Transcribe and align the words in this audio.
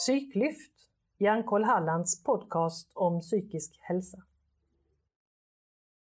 Psyklyft, 0.00 0.72
Hjärnkoll 1.18 1.64
Hallands 1.64 2.22
podcast 2.24 2.92
om 2.94 3.20
psykisk 3.20 3.78
hälsa. 3.80 4.18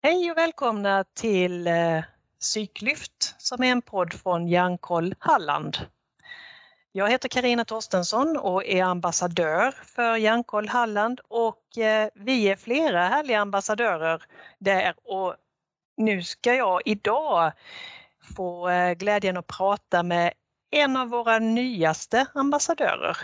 Hej 0.03 0.31
och 0.31 0.37
välkomna 0.37 1.03
till 1.03 1.67
eh, 1.67 2.03
Psyklyft 2.39 3.35
som 3.37 3.63
är 3.63 3.71
en 3.71 3.81
podd 3.81 4.13
från 4.13 4.47
Hjärnkoll 4.47 5.15
Halland. 5.19 5.77
Jag 6.91 7.09
heter 7.09 7.29
Karina 7.29 7.65
Torstensson 7.65 8.37
och 8.37 8.65
är 8.65 8.83
ambassadör 8.83 9.71
för 9.71 10.15
Hjärnkoll 10.15 10.67
Halland 10.67 11.19
och 11.27 11.77
eh, 11.77 12.09
vi 12.15 12.43
är 12.49 12.55
flera 12.55 13.07
härliga 13.07 13.39
ambassadörer 13.39 14.23
där 14.57 14.93
och 15.03 15.35
nu 15.97 16.23
ska 16.23 16.55
jag 16.55 16.81
idag 16.85 17.51
få 18.35 18.69
eh, 18.69 18.93
glädjen 18.93 19.37
att 19.37 19.47
prata 19.47 20.03
med 20.03 20.33
en 20.71 20.97
av 20.97 21.07
våra 21.07 21.39
nyaste 21.39 22.25
ambassadörer 22.33 23.17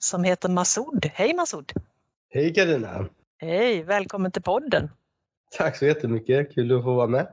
som 0.00 0.24
heter 0.24 0.48
Masoud. 0.48 1.10
Hej 1.14 1.34
Masoud! 1.34 1.72
Hej 2.30 2.54
Karina! 2.54 3.08
Hej, 3.38 3.82
välkommen 3.82 4.32
till 4.32 4.42
podden! 4.42 4.90
Tack 5.58 5.76
så 5.76 5.86
jättemycket, 5.86 6.54
kul 6.54 6.76
att 6.76 6.84
få 6.84 6.94
vara 6.94 7.06
med. 7.06 7.26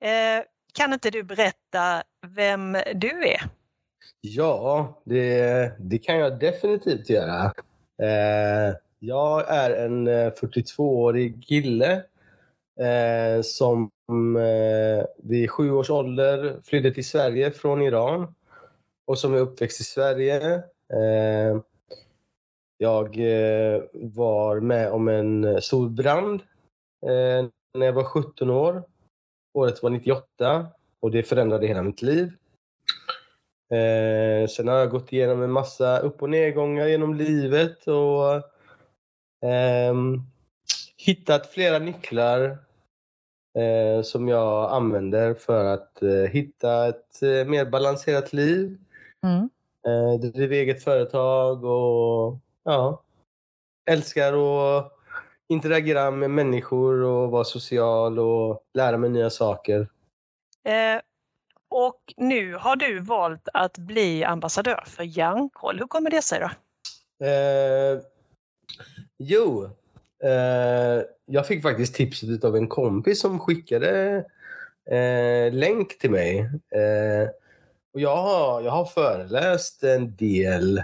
Eh, 0.00 0.44
kan 0.74 0.92
inte 0.92 1.10
du 1.10 1.22
berätta 1.22 2.02
vem 2.26 2.76
du 2.94 3.28
är? 3.28 3.40
Ja, 4.20 5.00
det, 5.04 5.72
det 5.78 5.98
kan 5.98 6.18
jag 6.18 6.38
definitivt 6.40 7.10
göra. 7.10 7.52
Eh, 8.02 8.74
jag 8.98 9.50
är 9.50 9.70
en 9.70 10.08
42-årig 10.08 11.34
eh, 11.34 11.40
kille 11.40 11.92
eh, 12.80 13.42
som 13.42 13.90
eh, 14.36 15.06
vid 15.22 15.50
sju 15.50 15.70
års 15.70 15.90
ålder 15.90 16.60
flydde 16.64 16.94
till 16.94 17.08
Sverige 17.08 17.50
från 17.50 17.82
Iran 17.82 18.34
och 19.06 19.18
som 19.18 19.34
är 19.34 19.38
uppväxt 19.38 19.80
i 19.80 19.84
Sverige. 19.84 20.54
Eh, 20.92 21.60
jag 22.78 23.18
eh, 23.18 23.82
var 23.92 24.60
med 24.60 24.90
om 24.90 25.08
en 25.08 25.62
stor 25.62 25.88
brand 25.88 26.40
eh, 27.06 27.48
när 27.78 27.86
jag 27.86 27.92
var 27.92 28.04
17 28.04 28.50
år. 28.50 28.82
Året 29.54 29.82
var 29.82 29.90
98 29.90 30.66
och 31.00 31.10
det 31.10 31.22
förändrade 31.22 31.66
hela 31.66 31.82
mitt 31.82 32.02
liv. 32.02 32.32
Eh, 33.70 34.48
sen 34.48 34.68
har 34.68 34.74
jag 34.74 34.90
gått 34.90 35.12
igenom 35.12 35.42
en 35.42 35.52
massa 35.52 35.98
upp 35.98 36.22
och 36.22 36.30
nedgångar 36.30 36.86
genom 36.86 37.14
livet 37.14 37.86
och 37.86 38.34
eh, 39.48 39.94
hittat 40.96 41.46
flera 41.46 41.78
nycklar 41.78 42.58
eh, 43.58 44.02
som 44.02 44.28
jag 44.28 44.72
använder 44.72 45.34
för 45.34 45.64
att 45.64 46.02
eh, 46.02 46.30
hitta 46.30 46.88
ett 46.88 47.22
eh, 47.22 47.50
mer 47.50 47.64
balanserat 47.64 48.32
liv. 48.32 48.78
Mm. 49.22 49.48
Eh, 49.86 50.20
driver 50.20 50.56
eget 50.56 50.84
företag 50.84 51.64
och 51.64 52.38
ja, 52.66 53.02
älskar 53.90 54.32
att 54.32 54.92
interagera 55.48 56.10
med 56.10 56.30
människor 56.30 57.02
och 57.02 57.30
vara 57.30 57.44
social 57.44 58.18
och 58.18 58.62
lära 58.74 58.96
mig 58.96 59.10
nya 59.10 59.30
saker. 59.30 59.88
Eh, 60.64 61.00
och 61.68 62.00
nu 62.16 62.54
har 62.54 62.76
du 62.76 63.00
valt 63.00 63.48
att 63.54 63.78
bli 63.78 64.24
ambassadör 64.24 64.84
för 64.86 65.02
Hjärnkoll. 65.02 65.78
Hur 65.78 65.86
kommer 65.86 66.10
det 66.10 66.22
sig 66.22 66.40
då? 66.40 66.50
Eh, 67.26 68.00
jo, 69.18 69.64
eh, 70.24 71.02
jag 71.26 71.46
fick 71.46 71.62
faktiskt 71.62 71.94
tipset 71.94 72.44
av 72.44 72.56
en 72.56 72.68
kompis 72.68 73.20
som 73.20 73.38
skickade 73.38 74.24
eh, 74.90 75.52
länk 75.52 75.98
till 75.98 76.10
mig. 76.10 76.38
Eh, 76.70 77.28
och 77.94 78.00
jag, 78.00 78.16
har, 78.16 78.62
jag 78.62 78.70
har 78.70 78.84
föreläst 78.84 79.82
en 79.82 80.16
del, 80.16 80.82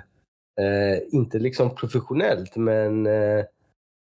Eh, 0.61 1.03
inte 1.11 1.39
liksom 1.39 1.75
professionellt, 1.75 2.57
men 2.57 3.07
eh, 3.07 3.39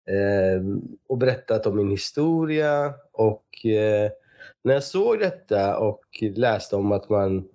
eh, 0.08 0.62
och 1.08 1.18
berättat 1.18 1.66
om 1.66 1.76
min 1.76 1.90
historia. 1.90 2.94
Och 3.12 3.66
eh, 3.66 4.10
när 4.64 4.74
jag 4.74 4.84
såg 4.84 5.18
detta 5.18 5.78
och 5.78 6.04
läste 6.20 6.76
om 6.76 6.92
att 6.92 7.08
man 7.08 7.48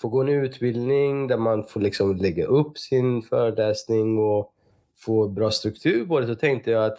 får 0.00 0.08
gå 0.08 0.20
en 0.20 0.28
utbildning 0.28 1.26
där 1.26 1.36
man 1.36 1.64
får 1.64 1.80
liksom 1.80 2.16
lägga 2.16 2.46
upp 2.46 2.78
sin 2.78 3.22
föreläsning 3.22 4.18
och 4.18 4.52
få 4.98 5.28
bra 5.28 5.50
struktur 5.50 6.06
på 6.06 6.20
det, 6.20 6.26
så 6.26 6.34
tänkte 6.34 6.70
jag 6.70 6.84
att 6.84 6.98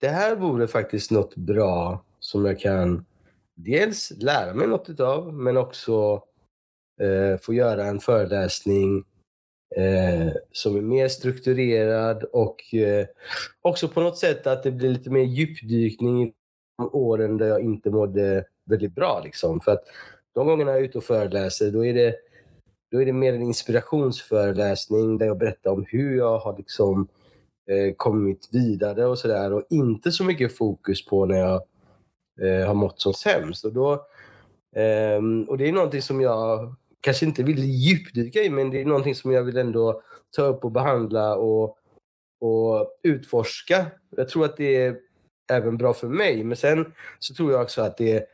det 0.00 0.08
här 0.08 0.36
vore 0.36 0.68
faktiskt 0.68 1.10
något 1.10 1.36
bra 1.36 2.04
som 2.18 2.44
jag 2.44 2.60
kan 2.60 3.04
dels 3.54 4.12
lära 4.16 4.54
mig 4.54 4.66
något 4.66 4.90
utav, 4.90 5.34
men 5.34 5.56
också 5.56 6.22
eh, 7.00 7.40
få 7.40 7.54
göra 7.54 7.84
en 7.84 8.00
föreläsning 8.00 9.04
eh, 9.76 10.32
som 10.52 10.76
är 10.76 10.80
mer 10.80 11.08
strukturerad 11.08 12.22
och 12.22 12.74
eh, 12.74 13.06
också 13.62 13.88
på 13.88 14.00
något 14.00 14.18
sätt 14.18 14.46
att 14.46 14.62
det 14.62 14.70
blir 14.70 14.90
lite 14.90 15.10
mer 15.10 15.22
djupdykning 15.22 16.22
i 16.22 16.32
de 16.78 16.90
åren 16.92 17.36
där 17.36 17.46
jag 17.46 17.60
inte 17.60 17.90
mådde 17.90 18.44
väldigt 18.64 18.94
bra. 18.94 19.20
Liksom. 19.24 19.60
För 19.60 19.72
att 19.72 19.84
de 20.34 20.46
gångerna 20.46 20.70
jag 20.70 20.80
är 20.80 20.84
ute 20.84 20.98
och 20.98 21.04
föreläser, 21.04 21.70
då 21.70 21.86
är 21.86 21.94
det, 21.94 22.14
då 22.90 23.02
är 23.02 23.06
det 23.06 23.12
mer 23.12 23.34
en 23.34 23.42
inspirationsföreläsning 23.42 25.18
där 25.18 25.26
jag 25.26 25.38
berättar 25.38 25.70
om 25.70 25.84
hur 25.88 26.16
jag 26.16 26.38
har 26.38 26.56
liksom, 26.56 27.08
eh, 27.70 27.94
kommit 27.96 28.48
vidare 28.52 29.06
och 29.06 29.18
sådär. 29.18 29.52
Och 29.52 29.62
inte 29.70 30.12
så 30.12 30.24
mycket 30.24 30.56
fokus 30.56 31.06
på 31.06 31.26
när 31.26 31.38
jag 31.38 31.62
eh, 32.40 32.66
har 32.66 32.74
mått 32.74 33.00
som 33.00 33.14
sämst. 33.14 33.64
Och, 33.64 33.72
då, 33.72 33.92
eh, 34.76 35.48
och 35.48 35.58
det 35.58 35.68
är 35.68 35.72
någonting 35.72 36.02
som 36.02 36.20
jag 36.20 36.74
kanske 37.02 37.26
inte 37.26 37.42
vill 37.42 37.64
djupdyka 37.64 38.42
i, 38.42 38.50
men 38.50 38.70
det 38.70 38.80
är 38.80 38.84
någonting 38.84 39.14
som 39.14 39.32
jag 39.32 39.42
vill 39.42 39.56
ändå 39.56 40.02
ta 40.36 40.42
upp 40.42 40.64
och 40.64 40.72
behandla 40.72 41.36
och, 41.36 41.76
och 42.40 42.98
utforska. 43.02 43.86
Jag 44.16 44.28
tror 44.28 44.44
att 44.44 44.56
det 44.56 44.76
är 44.76 44.96
även 45.52 45.76
bra 45.76 45.92
för 45.92 46.08
mig, 46.08 46.44
men 46.44 46.56
sen 46.56 46.92
så 47.18 47.34
tror 47.34 47.52
jag 47.52 47.62
också 47.62 47.82
att 47.82 47.96
det 47.96 48.26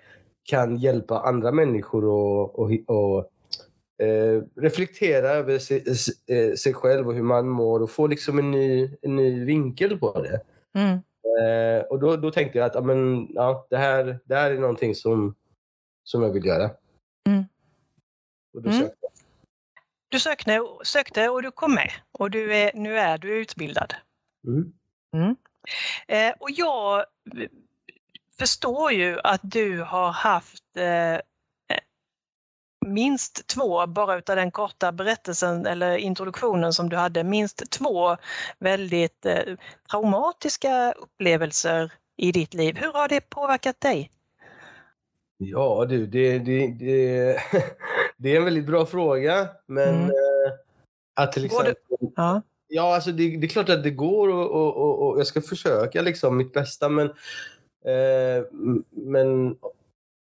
kan 0.44 0.76
hjälpa 0.76 1.20
andra 1.20 1.52
människor 1.52 2.02
att 2.02 2.54
och, 2.54 2.80
och, 2.86 3.30
eh, 4.06 4.42
reflektera 4.56 5.28
över 5.28 5.58
sig, 5.58 5.84
eh, 6.26 6.54
sig, 6.54 6.74
själv 6.74 7.08
och 7.08 7.14
hur 7.14 7.22
man 7.22 7.48
mår 7.48 7.82
och 7.82 7.90
få 7.90 8.06
liksom 8.06 8.38
en 8.38 8.50
ny, 8.50 8.90
en 9.02 9.16
ny 9.16 9.44
vinkel 9.44 9.98
på 9.98 10.22
det. 10.22 10.40
Mm. 10.80 10.98
Eh, 11.38 11.82
och 11.82 11.98
då, 11.98 12.16
då 12.16 12.30
tänkte 12.30 12.58
jag 12.58 12.66
att 12.66 12.76
amen, 12.76 13.28
ja, 13.34 13.66
det, 13.70 13.76
här, 13.76 14.18
det 14.24 14.34
här 14.34 14.50
är 14.50 14.58
någonting 14.58 14.94
som, 14.94 15.34
som 16.04 16.22
jag 16.22 16.32
vill 16.32 16.46
göra. 16.46 16.70
Mm. 17.28 17.44
Och 18.54 18.62
då 18.62 18.70
mm. 18.70 18.82
sökte 18.82 18.98
jag. 19.00 19.12
Du 20.09 20.20
sökte, 20.20 20.60
sökte 20.84 21.28
och 21.28 21.42
du 21.42 21.50
kom 21.50 21.75
med 21.75 21.91
och 22.12 22.31
du 22.31 22.54
är, 22.54 22.70
nu 22.75 22.98
är 22.98 23.19
du 23.19 23.41
utbildad. 23.41 23.94
Mm. 24.47 24.72
mm. 25.14 25.36
Eh, 26.09 26.34
och 26.41 26.50
jag 26.50 27.04
förstår 28.38 28.92
ju 28.92 29.20
att 29.25 29.41
du 29.42 29.82
har 29.82 30.10
haft 30.10 30.76
eh, 30.76 31.20
minst 32.86 33.47
två, 33.47 33.86
bara 33.86 34.19
utav 34.19 34.36
den 34.36 34.50
korta 34.50 34.92
berättelsen 34.92 35.66
eller 35.66 35.97
introduktionen 35.97 36.72
som 36.72 36.88
du 36.88 36.97
hade, 36.97 37.25
minst 37.25 37.70
två 37.70 38.16
väldigt 38.59 39.26
eh, 39.26 39.56
traumatiska 39.91 40.92
upplevelser 40.92 41.92
i 42.16 42.32
ditt 42.32 42.54
liv. 42.54 42.76
Hur 42.76 42.92
har 42.92 43.09
det 43.09 43.20
påverkat 43.20 43.80
dig? 43.80 44.10
Ja 45.36 45.86
du, 45.88 46.06
det, 46.06 46.38
det, 46.38 46.66
det, 46.66 47.41
det 48.18 48.32
är 48.32 48.36
en 48.36 48.44
väldigt 48.44 48.66
bra 48.66 48.86
fråga. 48.86 49.48
Men 49.66 49.94
mm. 49.94 50.10
eh, 50.10 50.52
att 51.14 51.32
till 51.32 51.44
exempel... 51.44 51.74
Ja. 52.16 52.42
ja, 52.68 52.94
alltså 52.94 53.12
det, 53.12 53.36
det, 53.36 53.46
är 53.46 53.48
klart 53.48 53.68
att 53.68 53.82
det 53.82 53.90
går 53.90 54.28
och, 54.28 54.50
och, 54.50 54.76
och, 54.76 55.08
och 55.08 55.18
jag 55.18 55.26
ska 55.26 55.40
försöka 55.40 56.02
liksom 56.02 56.36
mitt 56.36 56.52
bästa. 56.52 56.88
Men, 56.88 57.06
eh, 57.84 58.44
men 58.90 59.56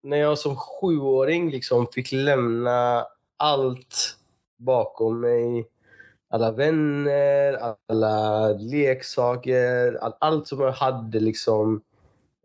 när 0.02 0.16
jag 0.16 0.38
som 0.38 0.56
sjuåring 0.56 1.50
liksom 1.50 1.86
fick 1.86 2.12
lämna 2.12 3.06
allt 3.36 4.16
bakom 4.58 5.20
mig. 5.20 5.68
Alla 6.30 6.52
vänner, 6.52 7.74
alla 7.86 8.48
leksaker, 8.48 9.94
all, 9.94 10.14
allt 10.18 10.46
som 10.46 10.60
jag 10.60 10.72
hade 10.72 11.20
liksom 11.20 11.82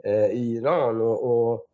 eh, 0.03 0.25
i 0.25 0.55
Iran. 0.55 1.01
och, 1.01 1.51
och 1.51 1.65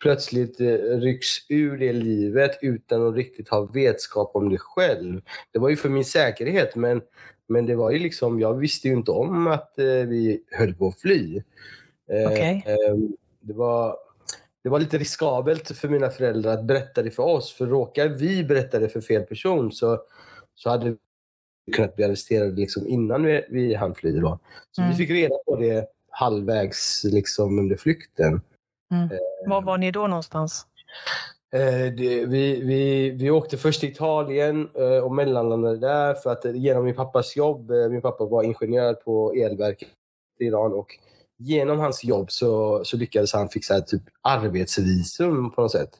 plötsligt 0.00 0.60
eh, 0.60 0.66
rycks 0.76 1.28
ur 1.48 1.78
det 1.78 1.92
livet 1.92 2.58
utan 2.62 3.08
att 3.08 3.14
riktigt 3.14 3.48
ha 3.48 3.60
vetskap 3.60 4.30
om 4.34 4.48
det 4.48 4.58
själv. 4.58 5.20
Det 5.52 5.58
var 5.58 5.68
ju 5.68 5.76
för 5.76 5.88
min 5.88 6.04
säkerhet 6.04 6.76
men, 6.76 7.02
men 7.46 7.66
det 7.66 7.74
var 7.74 7.90
ju 7.90 7.98
liksom, 7.98 8.40
jag 8.40 8.54
visste 8.54 8.88
ju 8.88 8.94
inte 8.94 9.10
om 9.10 9.46
att 9.46 9.78
eh, 9.78 9.84
vi 9.84 10.42
höll 10.50 10.74
på 10.74 10.88
att 10.88 11.00
fly. 11.00 11.42
Eh, 12.12 12.32
okay. 12.32 12.54
Eh, 12.54 12.96
det, 13.40 13.52
var, 13.52 13.96
det 14.62 14.68
var 14.68 14.78
lite 14.78 14.98
riskabelt 14.98 15.76
för 15.76 15.88
mina 15.88 16.10
föräldrar 16.10 16.52
att 16.52 16.64
berätta 16.64 17.02
det 17.02 17.10
för 17.10 17.22
oss. 17.22 17.52
För 17.52 17.66
råkar 17.66 18.08
vi 18.08 18.44
berätta 18.44 18.78
det 18.78 18.88
för 18.88 19.00
fel 19.00 19.22
person 19.22 19.72
så, 19.72 20.02
så 20.54 20.70
hade 20.70 20.96
vi 21.66 21.72
kunnat 21.72 21.96
bli 21.96 22.04
arresterade 22.04 22.56
liksom 22.56 22.86
innan 22.86 23.22
vi, 23.22 23.44
vi 23.50 23.74
hann 23.74 23.94
fly. 23.94 24.20
Då. 24.20 24.38
Så 24.70 24.82
mm. 24.82 24.90
vi 24.90 24.96
fick 24.96 25.10
reda 25.10 25.34
på 25.46 25.56
det 25.56 25.88
halvvägs 26.10 27.04
liksom 27.04 27.58
under 27.58 27.76
flykten. 27.76 28.40
Mm. 28.92 29.08
Var 29.46 29.62
var 29.62 29.78
ni 29.78 29.90
då 29.90 30.06
någonstans? 30.06 30.66
Eh, 31.52 31.94
det, 31.96 32.26
vi, 32.26 32.60
vi, 32.60 33.10
vi 33.10 33.30
åkte 33.30 33.56
först 33.56 33.80
till 33.80 33.88
Italien 33.88 34.68
eh, 34.74 35.04
och 35.04 35.14
mellanlandade 35.14 35.78
där 35.78 36.14
för 36.14 36.30
att 36.30 36.44
eh, 36.44 36.56
genom 36.56 36.84
min 36.84 36.94
pappas 36.94 37.36
jobb, 37.36 37.70
eh, 37.70 37.88
min 37.88 38.02
pappa 38.02 38.24
var 38.24 38.42
ingenjör 38.42 38.94
på 38.94 39.32
elverket 39.32 39.88
i 40.40 40.44
Iran 40.44 40.72
och 40.72 40.86
genom 41.38 41.78
hans 41.78 42.04
jobb 42.04 42.30
så, 42.30 42.84
så 42.84 42.96
lyckades 42.96 43.32
han 43.32 43.48
fixa 43.48 43.76
ett 43.76 43.86
typ 43.86 44.02
arbetsvisum 44.22 45.50
på 45.50 45.62
något 45.62 45.72
sätt. 45.72 45.90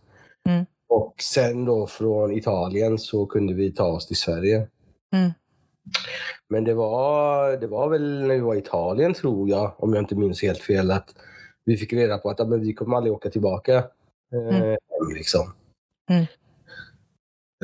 Mm. 0.48 0.66
Och 0.88 1.14
sen 1.22 1.64
då 1.64 1.86
från 1.86 2.32
Italien 2.32 2.98
så 2.98 3.26
kunde 3.26 3.54
vi 3.54 3.72
ta 3.72 3.86
oss 3.86 4.06
till 4.06 4.16
Sverige. 4.16 4.68
Mm. 5.12 5.30
Men 6.48 6.64
det 6.64 6.74
var, 6.74 7.56
det 7.56 7.66
var 7.66 7.88
väl 7.88 8.26
när 8.26 8.34
vi 8.34 8.40
var 8.40 8.54
i 8.54 8.58
Italien 8.58 9.14
tror 9.14 9.48
jag, 9.48 9.74
om 9.78 9.94
jag 9.94 10.02
inte 10.02 10.14
minns 10.14 10.42
helt 10.42 10.62
fel, 10.62 10.90
att 10.90 11.14
vi 11.68 11.76
fick 11.76 11.92
reda 11.92 12.18
på 12.18 12.30
att 12.30 12.38
ja, 12.38 12.44
men 12.44 12.60
vi 12.60 12.72
kommer 12.74 12.96
aldrig 12.96 13.12
åka 13.12 13.30
tillbaka. 13.30 13.76
Eh, 14.32 14.58
Mm. 14.58 14.76
liksom. 15.14 15.52
Mm. 16.10 16.22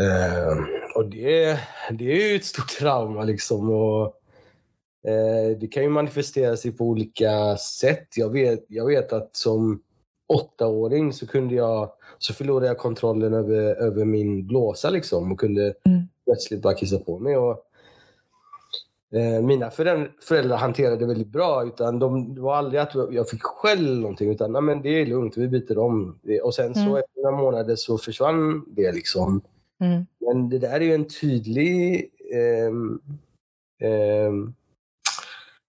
Eh, 0.00 0.58
och 0.96 1.08
det, 1.10 1.58
det 1.90 2.12
är 2.12 2.30
ju 2.30 2.36
ett 2.36 2.44
stort 2.44 2.68
trauma 2.68 3.24
liksom. 3.24 3.70
Och, 3.70 4.04
eh, 5.10 5.58
det 5.60 5.66
kan 5.66 5.82
ju 5.82 5.88
manifestera 5.88 6.56
sig 6.56 6.72
på 6.72 6.84
olika 6.84 7.56
sätt. 7.56 8.08
Jag 8.16 8.30
vet, 8.30 8.64
jag 8.68 8.86
vet 8.86 9.12
att 9.12 9.36
som 9.36 9.82
åttaåring 10.28 11.12
så 11.12 11.26
kunde 11.26 11.54
jag 11.54 11.92
så 12.18 12.34
förlorade 12.34 12.66
jag 12.66 12.78
kontrollen 12.78 13.34
över, 13.34 13.74
över 13.74 14.04
min 14.04 14.46
blåsa 14.46 14.90
liksom 14.90 15.32
och 15.32 15.40
kunde 15.40 15.74
Mm. 15.86 16.02
plötsligt 16.24 16.62
bara 16.62 16.74
kissa 16.74 16.98
på 16.98 17.18
mig. 17.18 17.36
Och, 17.36 17.62
mina 19.42 19.70
föräldrar, 19.70 20.56
hanterade 20.56 20.96
det 20.96 21.06
väldigt 21.06 21.28
bra. 21.32 21.64
Utan 21.66 21.98
de, 21.98 22.34
det 22.34 22.40
var 22.40 22.56
aldrig 22.56 22.80
att 22.80 22.94
jag 23.10 23.28
fick 23.28 23.42
skäll 23.42 24.00
någonting. 24.00 24.30
Utan 24.30 24.52
Nej, 24.52 24.62
men 24.62 24.82
det 24.82 24.88
är 24.88 25.06
lugnt, 25.06 25.36
vi 25.36 25.48
byter 25.48 25.78
om. 25.78 26.18
Och 26.42 26.54
sen 26.54 26.74
så 26.74 26.80
Mm. 26.80 26.96
efter 26.96 27.22
några 27.22 27.36
månader 27.36 27.76
så 27.76 27.98
försvann 27.98 28.64
det. 28.68 28.92
liksom. 28.92 29.40
Mm. 29.80 30.06
Men 30.20 30.48
det 30.48 30.58
där 30.58 30.72
är 30.80 30.80
ju 30.80 30.94
en 30.94 31.08
tydlig 31.08 32.10
ehm, 32.34 33.00
ehm, 33.82 34.54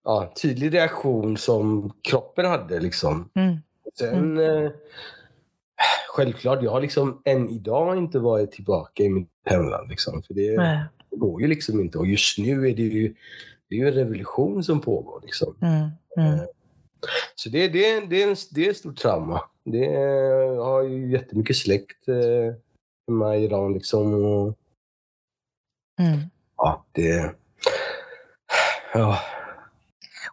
ja, 0.04 0.34
tydlig 0.42 0.74
reaktion 0.74 1.38
som 1.38 1.94
kroppen 2.02 2.46
hade. 2.46 2.80
Liksom. 2.80 3.30
Mm. 3.36 3.56
Sen, 4.00 4.38
eh, 4.38 4.72
självklart, 6.16 6.64
jag 6.64 6.72
har 6.72 6.82
liksom 6.82 7.22
än 7.26 7.50
idag 7.50 7.98
inte 7.98 8.20
varit 8.20 8.52
tillbaka 8.52 9.04
i 9.04 9.10
mitt 9.10 9.30
hemland. 9.46 9.90
Liksom, 9.90 10.24
för 10.24 10.34
det, 10.34 10.58
Nej. 10.58 10.80
Det 11.16 11.20
går 11.20 11.42
ju 11.42 11.48
liksom 11.48 11.80
inte. 11.80 11.98
Och 11.98 12.08
just 12.08 12.38
nu 12.38 12.70
är 12.70 12.76
det 12.76 12.84
ju, 12.84 13.16
det 13.70 13.76
är 13.76 13.80
ju 13.80 13.88
en 13.88 13.94
revolution 13.94 14.64
som 14.64 14.82
pågår. 14.82 15.22
Liksom. 15.24 15.56
Mm. 15.62 15.90
Mm. 16.18 16.48
Så 17.36 17.50
det, 17.50 17.68
det, 17.68 18.00
det, 18.00 18.24
är 18.24 18.28
en, 18.28 18.36
det 18.52 18.66
är 18.66 18.70
ett 18.70 18.78
stort 18.78 18.98
trauma. 18.98 19.42
Det 19.66 19.86
är, 19.86 20.54
jag 20.54 20.64
har 20.64 20.84
ju 20.84 21.12
jättemycket 21.12 21.56
släkt 21.56 22.08
eh, 22.08 22.56
hemma 23.08 23.38
i 23.38 23.44
Iran. 23.44 23.74
Liksom, 23.74 24.14
och, 24.14 24.58
Mm. 26.00 26.20
ja, 26.58 26.86
det... 26.92 27.36
Ja. 28.94 29.20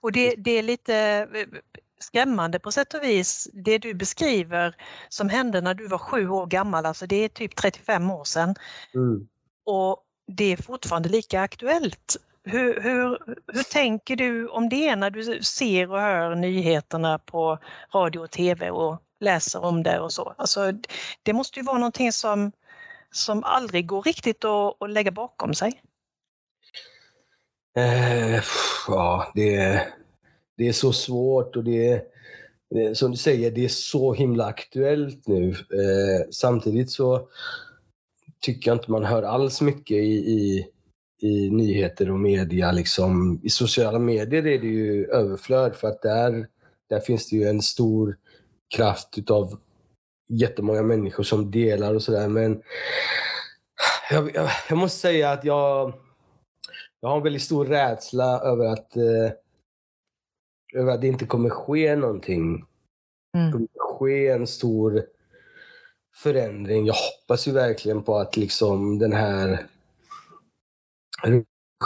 Och 0.00 0.12
det, 0.12 0.34
det 0.38 0.50
är 0.50 0.62
lite 0.62 0.96
eh, 1.34 1.46
skrämmande 2.00 2.58
på 2.58 2.72
sätt 2.72 2.94
och 2.94 3.02
vis, 3.02 3.48
det 3.52 3.78
du 3.78 3.94
beskriver 3.94 4.76
som 5.08 5.28
hände 5.28 5.60
när 5.60 5.74
du 5.74 5.88
var 5.88 5.98
sju 5.98 6.28
år 6.28 6.46
gammal, 6.46 6.86
alltså 6.86 7.06
det 7.06 7.16
är 7.16 7.28
typ 7.28 7.56
35 7.56 8.10
år 8.10 8.24
sedan. 8.24 8.54
Mm. 8.94 9.28
Och 9.64 10.04
det 10.26 10.52
är 10.52 10.56
fortfarande 10.56 11.08
lika 11.08 11.40
aktuellt. 11.40 12.16
Hur, 12.44 12.80
hur, 12.80 13.18
hur 13.52 13.62
tänker 13.62 14.16
du 14.16 14.48
om 14.48 14.68
det 14.68 14.96
när 14.96 15.10
du 15.10 15.42
ser 15.42 15.90
och 15.90 16.00
hör 16.00 16.34
nyheterna 16.34 17.18
på 17.18 17.58
radio 17.94 18.20
och 18.20 18.30
tv 18.30 18.70
och 18.70 19.02
läser 19.20 19.64
om 19.64 19.82
det 19.82 20.00
och 20.00 20.12
så? 20.12 20.34
Alltså, 20.38 20.72
det 21.22 21.32
måste 21.32 21.58
ju 21.58 21.64
vara 21.64 21.78
någonting 21.78 22.12
som, 22.12 22.52
som 23.10 23.44
aldrig 23.44 23.86
går 23.86 24.02
riktigt 24.02 24.44
att, 24.44 24.82
att 24.82 24.90
lägga 24.90 25.10
bakom 25.10 25.54
sig. 25.54 25.82
Eh, 27.76 28.42
ja, 28.88 29.32
det, 29.34 29.82
det 30.56 30.68
är 30.68 30.72
så 30.72 30.92
svårt 30.92 31.56
och 31.56 31.64
det 31.64 31.88
är, 31.88 32.02
det 32.70 32.94
som 32.94 33.10
du 33.10 33.16
säger, 33.16 33.50
det 33.50 33.64
är 33.64 33.68
så 33.68 34.14
himla 34.14 34.44
aktuellt 34.44 35.26
nu. 35.26 35.50
Eh, 35.50 36.28
samtidigt 36.30 36.90
så 36.90 37.28
tycker 38.42 38.70
jag 38.70 38.76
inte 38.78 38.90
man 38.90 39.04
hör 39.04 39.22
alls 39.22 39.60
mycket 39.60 39.96
i, 39.96 40.14
i, 40.14 40.68
i 41.22 41.50
nyheter 41.50 42.10
och 42.10 42.20
media. 42.20 42.72
Liksom. 42.72 43.40
I 43.42 43.50
sociala 43.50 43.98
medier 43.98 44.46
är 44.46 44.58
det 44.58 44.66
ju 44.66 45.06
överflöd 45.06 45.74
för 45.74 45.88
att 45.88 46.02
där, 46.02 46.48
där 46.90 47.00
finns 47.00 47.30
det 47.30 47.36
ju 47.36 47.44
en 47.44 47.62
stor 47.62 48.16
kraft 48.76 49.18
utav 49.18 49.58
jättemånga 50.28 50.82
människor 50.82 51.22
som 51.22 51.50
delar 51.50 51.94
och 51.94 52.02
sådär. 52.02 52.28
Men 52.28 52.62
jag, 54.10 54.34
jag, 54.34 54.50
jag 54.68 54.78
måste 54.78 54.98
säga 54.98 55.30
att 55.30 55.44
jag, 55.44 55.92
jag 57.00 57.08
har 57.08 57.16
en 57.16 57.22
väldigt 57.22 57.42
stor 57.42 57.64
rädsla 57.64 58.40
över 58.40 58.66
att, 58.66 58.96
eh, 58.96 59.32
över 60.74 60.92
att 60.92 61.00
det 61.00 61.06
inte 61.06 61.26
kommer 61.26 61.50
ske 61.50 61.96
någonting. 61.96 62.64
Det 63.32 63.38
Mm. 63.38 63.52
kommer 63.52 63.68
ske 63.78 64.28
en 64.28 64.46
stor 64.46 65.06
förändring. 66.14 66.86
Jag 66.86 66.94
hoppas 66.94 67.48
ju 67.48 67.52
verkligen 67.52 68.02
på 68.02 68.16
att 68.16 68.36
liksom 68.36 68.98
den 68.98 69.12
här 69.12 69.66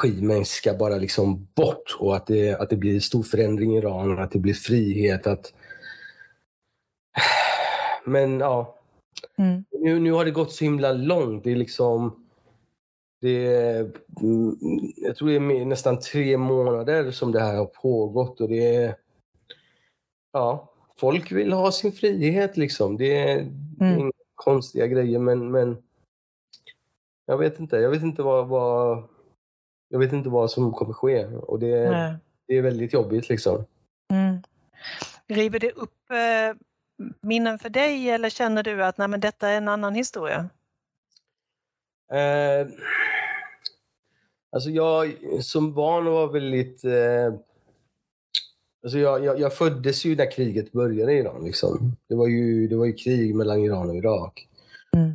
regimen 0.02 0.44
ska 0.44 0.74
bara 0.74 0.96
liksom 0.96 1.48
bort 1.54 1.96
och 1.98 2.16
att 2.16 2.26
det, 2.26 2.54
att 2.54 2.70
det 2.70 2.76
blir 2.76 3.00
stor 3.00 3.22
förändring 3.22 3.74
i 3.74 3.78
Iran, 3.78 4.18
att 4.18 4.30
det 4.30 4.38
blir 4.38 4.54
frihet. 4.54 5.26
Att... 5.26 5.52
Men 8.04 8.40
ja, 8.40 8.72
Mm. 9.38 9.64
nu, 9.70 9.98
nu 9.98 10.12
har 10.12 10.24
det 10.24 10.30
gått 10.30 10.52
så 10.52 10.64
himla 10.64 10.92
långt. 10.92 11.44
Det 11.44 11.52
är 11.52 11.56
liksom... 11.56 12.26
Det 13.20 13.46
är, 13.46 13.90
jag 14.96 15.16
tror 15.16 15.28
det 15.28 15.36
är 15.36 15.64
nästan 15.64 16.00
tre 16.00 16.36
månader 16.36 17.10
som 17.10 17.32
det 17.32 17.40
här 17.40 17.56
har 17.56 17.66
pågått 17.66 18.40
och 18.40 18.48
det 18.48 18.74
är... 18.74 18.96
Ja, 20.32 20.72
folk 20.96 21.32
vill 21.32 21.52
ha 21.52 21.72
sin 21.72 21.92
frihet 21.92 22.56
liksom. 22.56 22.96
Det 22.96 23.18
är, 23.18 23.46
det 23.78 23.84
är 23.84 23.94
Mm. 23.94 24.12
Konstiga 24.36 24.86
grejer 24.86 25.18
men, 25.18 25.50
men 25.50 25.82
jag 27.26 27.38
vet 27.38 27.60
inte. 27.60 27.76
Jag 27.76 27.90
vet 27.90 28.02
inte 28.02 28.22
vad, 28.22 28.48
vad, 28.48 29.04
jag 29.88 29.98
vet 29.98 30.12
inte 30.12 30.28
vad 30.28 30.50
som 30.50 30.72
kommer 30.72 30.92
ske 30.92 31.26
och 31.26 31.58
det, 31.58 31.90
Nej. 31.90 32.14
det 32.46 32.58
är 32.58 32.62
väldigt 32.62 32.92
jobbigt 32.92 33.28
liksom. 33.28 33.64
Mm. 34.12 34.42
River 35.26 35.58
det 35.58 35.72
upp 35.72 36.10
eh, 36.10 36.56
minnen 37.20 37.58
för 37.58 37.68
dig 37.68 38.10
eller 38.10 38.30
känner 38.30 38.62
du 38.62 38.84
att 38.84 38.98
nej, 38.98 39.08
men 39.08 39.20
detta 39.20 39.48
är 39.48 39.56
en 39.56 39.68
annan 39.68 39.94
historia? 39.94 40.48
Eh, 42.12 42.68
alltså 44.52 44.70
jag 44.70 45.16
som 45.40 45.74
barn 45.74 46.04
var 46.04 46.26
väldigt... 46.28 46.84
Eh, 46.84 47.34
alltså 48.86 48.98
jag, 48.98 49.24
jag, 49.24 49.40
jag 49.40 49.54
föddes 49.54 50.04
ju 50.04 50.16
när 50.16 50.30
kriget 50.30 50.72
började 50.72 51.12
i 51.12 51.18
Iran. 51.18 51.44
Liksom. 51.44 51.96
Det, 52.08 52.14
var 52.14 52.26
ju, 52.26 52.68
det 52.68 52.76
var 52.76 52.86
ju 52.86 52.92
krig 52.92 53.34
mellan 53.34 53.64
Iran 53.64 53.90
och 53.90 53.96
Irak. 53.96 54.48
Mm. 54.96 55.12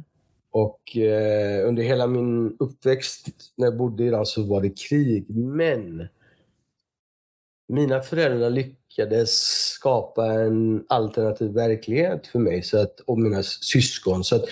Och 0.51 0.97
eh, 0.97 1.67
under 1.67 1.83
hela 1.83 2.07
min 2.07 2.57
uppväxt 2.59 3.27
när 3.57 3.67
jag 3.67 3.77
bodde 3.77 4.03
i 4.03 4.07
Iran 4.07 4.25
så 4.25 4.43
var 4.43 4.61
det 4.61 4.79
krig. 4.89 5.25
Men 5.35 6.07
mina 7.67 8.01
föräldrar 8.01 8.49
lyckades 8.49 9.31
skapa 9.73 10.25
en 10.25 10.85
alternativ 10.89 11.51
verklighet 11.51 12.27
för 12.27 12.39
mig 12.39 12.63
så 12.63 12.77
att, 12.77 12.99
och 12.99 13.19
mina 13.19 13.43
syskon. 13.43 14.23
Så 14.23 14.35
att 14.35 14.45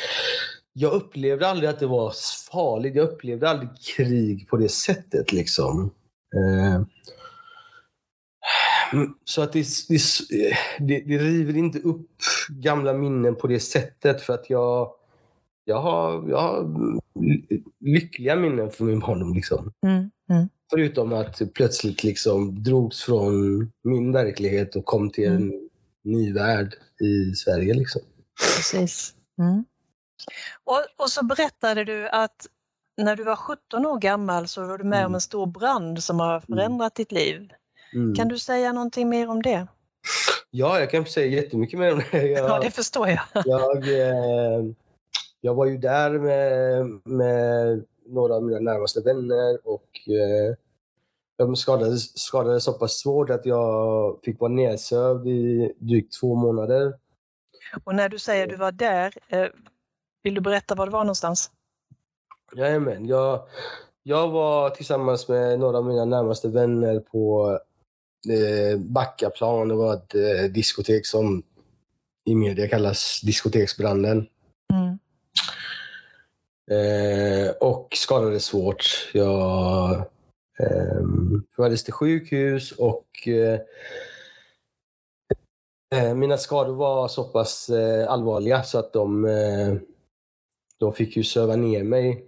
jag 0.73 0.93
upplevde 0.93 1.47
aldrig 1.47 1.69
att 1.69 1.79
det 1.79 1.87
var 1.87 2.13
farligt. 2.51 2.95
Jag 2.95 3.09
upplevde 3.09 3.49
aldrig 3.49 3.69
krig 3.95 4.49
på 4.49 4.57
det 4.57 4.69
sättet. 4.69 5.31
liksom. 5.31 5.91
Eh, 6.35 6.81
så 9.23 9.41
att 9.41 9.53
det, 9.53 9.65
det, 9.89 9.99
det, 10.79 10.99
det 10.99 11.17
river 11.17 11.57
inte 11.57 11.79
upp 11.79 12.09
gamla 12.49 12.93
minnen 12.93 13.35
på 13.35 13.47
det 13.47 13.59
sättet 13.59 14.21
för 14.21 14.33
att 14.33 14.49
jag, 14.49 14.93
jag, 15.65 15.81
har, 15.81 16.29
jag 16.29 16.41
har 16.41 16.67
lyckliga 17.79 18.35
minnen 18.35 18.71
från 18.71 18.87
min 18.87 18.99
barndom. 18.99 19.33
Liksom. 19.33 19.73
Mm. 19.83 20.11
Mm. 20.29 20.49
Förutom 20.69 21.13
att 21.13 21.41
plötsligt 21.53 22.03
liksom 22.03 22.63
drogs 22.63 23.03
från 23.03 23.59
min 23.83 24.11
verklighet 24.11 24.75
och 24.75 24.85
kom 24.85 25.09
till 25.09 25.27
en 25.27 25.69
ny 26.03 26.33
värld 26.33 26.75
i 27.01 27.35
Sverige. 27.35 27.73
Liksom. 27.73 28.01
Precis. 28.57 29.13
Mm. 29.39 29.65
Och, 30.63 31.03
och 31.03 31.09
så 31.09 31.25
berättade 31.25 31.83
du 31.83 32.09
att 32.09 32.47
när 32.97 33.15
du 33.15 33.23
var 33.23 33.35
17 33.35 33.85
år 33.85 33.99
gammal 33.99 34.47
så 34.47 34.67
var 34.67 34.77
du 34.77 34.83
med 34.83 34.99
om 34.99 35.05
Mm. 35.05 35.13
en 35.15 35.21
stor 35.21 35.45
brand 35.45 36.03
som 36.03 36.19
har 36.19 36.39
förändrat 36.39 36.95
ditt 36.95 37.11
liv. 37.11 37.49
Mm. 37.93 38.15
Kan 38.15 38.27
du 38.27 38.39
säga 38.39 38.73
någonting 38.73 39.09
mer 39.09 39.29
om 39.29 39.41
det? 39.41 39.67
Ja, 40.51 40.79
jag 40.79 40.91
kan 40.91 41.05
säga 41.05 41.41
jättemycket 41.41 41.79
mer 41.79 41.93
om 41.93 42.01
det. 42.11 42.27
Jag, 42.27 42.49
Ja, 42.49 42.59
det 42.59 42.71
förstår 42.71 43.07
jag. 43.07 43.19
jag, 43.45 43.87
eh, 43.87 44.65
jag 45.41 45.53
var 45.53 45.65
ju 45.65 45.77
där 45.77 46.11
med, 46.11 46.85
med 47.05 47.85
några 48.05 48.35
av 48.35 48.43
mina 48.43 48.59
närmaste 48.59 49.01
vänner 49.01 49.67
och 49.67 49.89
eh, 50.07 50.55
jag 51.37 51.57
skadades, 51.57 52.19
skadades 52.19 52.63
så 52.63 52.73
pass 52.73 52.99
svårt 52.99 53.29
att 53.29 53.45
jag 53.45 54.19
fick 54.23 54.39
vara 54.39 54.51
nedsövd 54.51 55.27
i 55.27 55.73
drygt 55.79 56.19
två 56.19 56.35
månader. 56.35 56.93
Och 57.83 57.95
när 57.95 58.09
du 58.09 58.19
säger 58.19 58.47
du 58.47 58.55
var 58.55 58.71
där, 58.71 59.13
eh, 59.27 59.47
Vill 60.23 60.35
du 60.35 60.41
berätta 60.41 60.75
var 60.75 60.85
det 60.85 60.91
var 60.91 61.03
någonstans? 61.03 61.51
Jajamän, 62.55 63.05
jag, 63.05 63.47
jag 64.03 64.29
var 64.29 64.69
tillsammans 64.69 65.27
med 65.27 65.59
några 65.59 65.77
av 65.77 65.85
mina 65.85 66.05
närmaste 66.05 66.49
vänner 66.49 66.99
på 66.99 67.59
eh, 68.29 68.79
Backaplan. 68.79 69.67
Det 69.67 69.75
var 69.75 69.93
ett 69.93 70.15
eh, 70.15 70.51
diskotek 70.51 71.05
som 71.05 71.43
i 72.25 72.35
media 72.35 72.67
kallas 72.67 73.21
diskoteksbranden. 73.21 74.27
Mm. 74.73 74.99
Eh, 76.71 77.51
och 77.51 77.87
skadades 77.95 78.45
svårt. 78.45 79.09
Jag 79.13 79.91
eh, 80.59 81.01
fördes 81.55 81.83
till 81.83 81.93
sjukhus 81.93 82.71
och 82.71 83.27
eh, 83.27 83.59
mina 86.15 86.37
skador 86.37 86.75
var 86.75 87.07
så 87.07 87.23
pass 87.23 87.69
allvarliga 88.07 88.63
så 88.63 88.79
att 88.79 88.93
de, 88.93 89.27
de 90.79 90.93
fick 90.93 91.17
ju 91.17 91.23
söva 91.23 91.55
ner 91.55 91.83
mig 91.83 92.25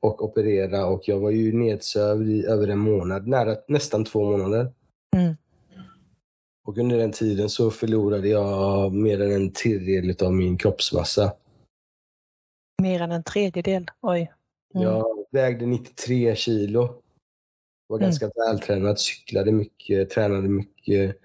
och 0.00 0.24
operera 0.24 0.86
och 0.86 1.08
jag 1.08 1.18
var 1.18 1.30
ju 1.30 1.52
nedsövd 1.52 2.28
i 2.28 2.46
över 2.46 2.68
en 2.68 2.78
månad, 2.78 3.26
nära, 3.26 3.56
nästan 3.68 4.04
två 4.04 4.24
månader. 4.30 4.72
Mm. 6.72 6.78
Och 6.78 6.78
under 6.78 6.98
den 6.98 7.12
tiden 7.12 7.48
så 7.48 7.70
förlorade 7.70 8.28
jag 8.28 8.92
mer 8.92 9.20
än 9.20 9.32
en 9.32 9.52
tredjedel 9.52 10.26
av 10.26 10.32
min 10.32 10.58
kroppsmassa. 10.58 11.32
Mer 12.82 13.00
än 13.02 13.12
en 13.12 13.22
tredjedel? 13.22 13.86
Oj. 14.00 14.32
Mm. 14.74 14.86
Jag 14.86 15.04
vägde 15.30 15.66
93 15.66 16.36
kilo. 16.36 17.02
Var 17.88 17.98
Mm. 17.98 18.06
ganska 18.06 18.30
vältränad, 18.34 18.98
cyklade 19.00 19.52
mycket, 19.52 20.10
tränade 20.10 20.48
mycket. 20.48 21.16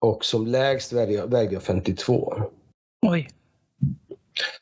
Och 0.00 0.24
som 0.24 0.46
lägst 0.46 0.92
vägde 0.92 1.14
jag, 1.14 1.30
vägde 1.30 1.54
jag 1.54 1.62
52. 1.62 2.34
Oj. 3.06 3.28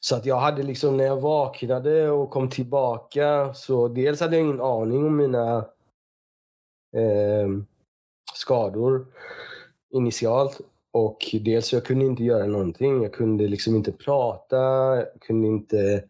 Så 0.01 0.17
att 0.17 0.27
jag 0.27 0.37
hade 0.37 0.63
liksom 0.63 0.97
när 0.97 1.05
jag 1.05 1.21
vaknade 1.21 2.11
och 2.11 2.31
kom 2.31 2.51
tillbaka 2.51 3.55
så 3.55 3.89
dels 3.89 4.21
hade 4.21 4.37
jag 4.37 4.45
ingen 4.47 4.61
aning 4.61 5.07
om 5.07 5.17
mina 5.17 5.57
eh, 6.97 7.49
skador 8.37 9.07
initialt 9.91 10.61
och 10.91 11.37
dels 11.45 11.73
jag 11.73 11.85
kunde 11.85 12.05
inte 12.05 12.25
göra 12.25 12.47
någonting. 12.47 13.03
Jag 13.03 13.13
kunde 13.13 13.49
liksom 13.49 13.77
inte 13.77 13.93
prata, 13.93 14.57
jag 14.97 15.21
kunde 15.21 15.49
inte, 15.49 16.05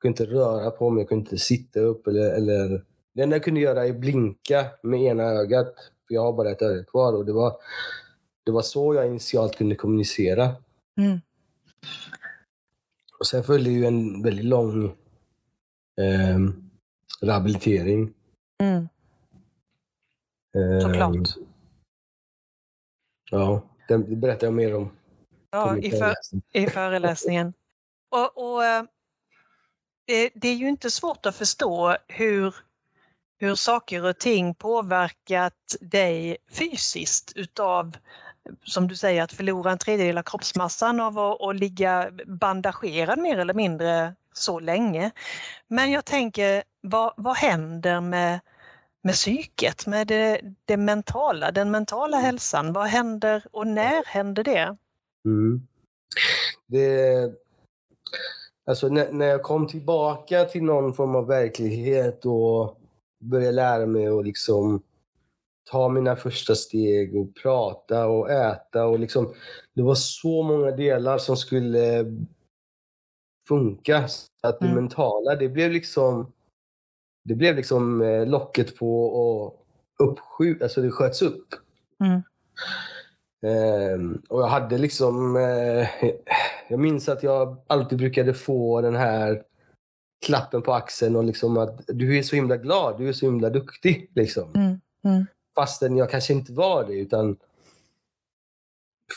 kunde 0.00 0.22
inte 0.22 0.34
röra 0.34 0.70
på 0.70 0.90
mig, 0.90 1.02
jag 1.02 1.08
kunde 1.08 1.22
inte 1.22 1.38
sitta 1.38 1.80
upp 1.80 2.06
eller, 2.06 2.34
eller 2.34 2.84
det 3.14 3.22
enda 3.22 3.36
jag 3.36 3.44
kunde 3.44 3.60
göra 3.60 3.86
är 3.86 3.92
blinka 3.92 4.66
med 4.82 5.02
ena 5.02 5.22
ögat. 5.22 5.74
För 6.06 6.14
jag 6.14 6.22
har 6.22 6.32
bara 6.32 6.50
ett 6.50 6.62
öga 6.62 6.84
kvar 6.84 7.12
och 7.12 7.26
det 7.26 7.32
var, 7.32 7.56
det 8.44 8.52
var 8.52 8.62
så 8.62 8.94
jag 8.94 9.06
initialt 9.06 9.56
kunde 9.56 9.74
kommunicera. 9.74 10.54
Mm. 10.96 11.20
Och 13.18 13.26
sen 13.26 13.44
följde 13.44 13.70
ju 13.70 13.84
en 13.84 14.22
väldigt 14.22 14.44
lång 14.44 14.84
eh, 16.00 16.38
rehabilitering. 17.20 18.12
Mm. 18.62 18.88
Såklart. 20.82 21.34
Ja, 23.30 23.62
den 23.88 24.10
det 24.10 24.16
berättar 24.16 24.46
jag 24.46 24.54
mer 24.54 24.76
om. 24.76 24.90
Ja, 25.50 25.76
i, 25.76 25.90
för, 25.90 26.14
i 26.52 26.66
föreläsningen. 26.66 27.52
Och, 28.10 28.54
och, 28.54 28.64
eh, 28.64 28.84
det, 30.06 30.30
det 30.34 30.48
är 30.48 30.54
ju 30.54 30.68
inte 30.68 30.90
svårt 30.90 31.26
att 31.26 31.36
förstå 31.36 31.96
hur, 32.08 32.54
hur 33.38 33.54
saker 33.54 34.04
och 34.04 34.18
ting 34.18 34.54
påverkat 34.54 35.76
dig 35.80 36.36
fysiskt 36.50 37.32
utav, 37.36 37.96
som 38.64 38.88
du 38.88 38.96
säger, 38.96 39.22
att 39.22 39.32
förlora 39.32 39.72
en 39.72 39.78
tredjedel 39.78 40.18
av 40.18 40.22
kroppsmassan 40.22 41.00
av 41.00 41.18
att, 41.18 41.40
att 41.40 41.56
ligga 41.56 42.10
bandagerad 42.26 43.18
mer 43.18 43.38
eller 43.38 43.54
mindre 43.54 44.14
så 44.32 44.60
länge. 44.60 45.10
Men 45.68 45.90
jag 45.90 46.04
tänker, 46.04 46.62
vad, 46.80 47.14
vad 47.16 47.36
händer 47.36 48.00
med, 48.00 48.40
med 49.06 49.14
psyket, 49.14 49.86
med 49.86 50.06
det, 50.06 50.40
det 50.64 50.76
mentala, 50.76 51.50
den 51.50 51.70
mentala 51.70 52.16
hälsan? 52.16 52.72
Vad 52.72 52.86
händer 52.86 53.44
och 53.52 53.66
när 53.66 54.04
händer 54.04 54.44
det? 54.44 54.76
Mm. 55.24 55.66
Det, 56.66 57.32
alltså 58.66 58.88
när, 58.88 59.12
när 59.12 59.26
jag 59.26 59.42
kom 59.42 59.66
tillbaka 59.66 60.44
till 60.44 60.62
någon 60.62 60.94
form 60.94 61.16
av 61.16 61.26
verklighet 61.26 62.26
och 62.26 62.78
började 63.18 63.52
lära 63.52 63.86
mig 63.86 64.06
att 64.06 64.24
liksom 64.24 64.82
ta 65.70 65.88
mina 65.88 66.16
första 66.16 66.54
steg 66.54 67.16
och 67.16 67.34
prata 67.42 68.06
och 68.06 68.30
äta 68.30 68.86
och 68.86 68.98
liksom 68.98 69.34
det 69.74 69.82
var 69.82 69.94
så 69.94 70.42
många 70.42 70.70
delar 70.70 71.18
som 71.18 71.36
skulle 71.36 72.04
funka. 73.48 74.08
Att 74.42 74.60
det 74.60 74.66
Mm. 74.66 74.76
mentala, 74.76 75.34
det 75.34 75.48
blev 75.48 75.70
liksom 75.70 76.32
det 77.26 77.34
blev 77.34 77.56
liksom 77.56 78.02
eh, 78.02 78.26
locket 78.26 78.76
på 78.76 79.04
och 79.04 79.66
uppskjut, 79.98 80.62
alltså 80.62 80.82
det 80.82 80.90
sköts 80.90 81.22
upp. 81.22 81.48
Mm. 82.04 82.22
Ehm, 83.46 84.22
och 84.28 84.40
jag 84.42 84.46
hade 84.46 84.78
liksom, 84.78 85.36
eh, 85.36 85.88
jag 86.68 86.80
minns 86.80 87.08
att 87.08 87.22
jag 87.22 87.56
alltid 87.66 87.98
brukade 87.98 88.34
få 88.34 88.80
den 88.80 88.96
här 88.96 89.42
klappen 90.26 90.62
på 90.62 90.74
axeln 90.74 91.16
och 91.16 91.24
liksom 91.24 91.56
att 91.56 91.80
du 91.86 92.18
är 92.18 92.22
så 92.22 92.36
himla 92.36 92.56
glad, 92.56 92.98
du 92.98 93.08
är 93.08 93.12
så 93.12 93.26
himla 93.26 93.50
duktig. 93.50 94.10
Liksom. 94.14 94.52
Mm. 94.54 94.80
Mm. 95.04 95.26
Fastän 95.54 95.96
jag 95.96 96.10
kanske 96.10 96.32
inte 96.32 96.52
var 96.52 96.84
det 96.84 96.94
utan 96.94 97.36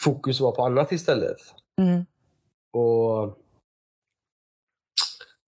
fokus 0.04 0.40
var 0.40 0.52
på 0.52 0.66
annat 0.66 0.92
istället. 0.92 1.38
Mm. 1.82 2.06
Och 2.72 3.38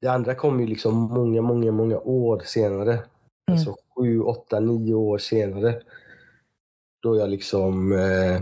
det 0.02 0.08
andra 0.08 0.36
kom 0.36 0.60
ju 0.60 0.68
liksom 0.68 0.96
många, 0.96 1.42
många, 1.42 1.72
många 1.72 2.00
år 2.00 2.42
senare. 2.46 3.00
Alltså 3.52 3.76
sju, 3.96 4.22
åtta, 4.22 4.60
nio 4.60 4.94
år 4.94 5.18
senare. 5.18 5.82
Då 7.02 7.18
jag 7.18 7.30
liksom... 7.30 7.92
Eh, 7.92 8.36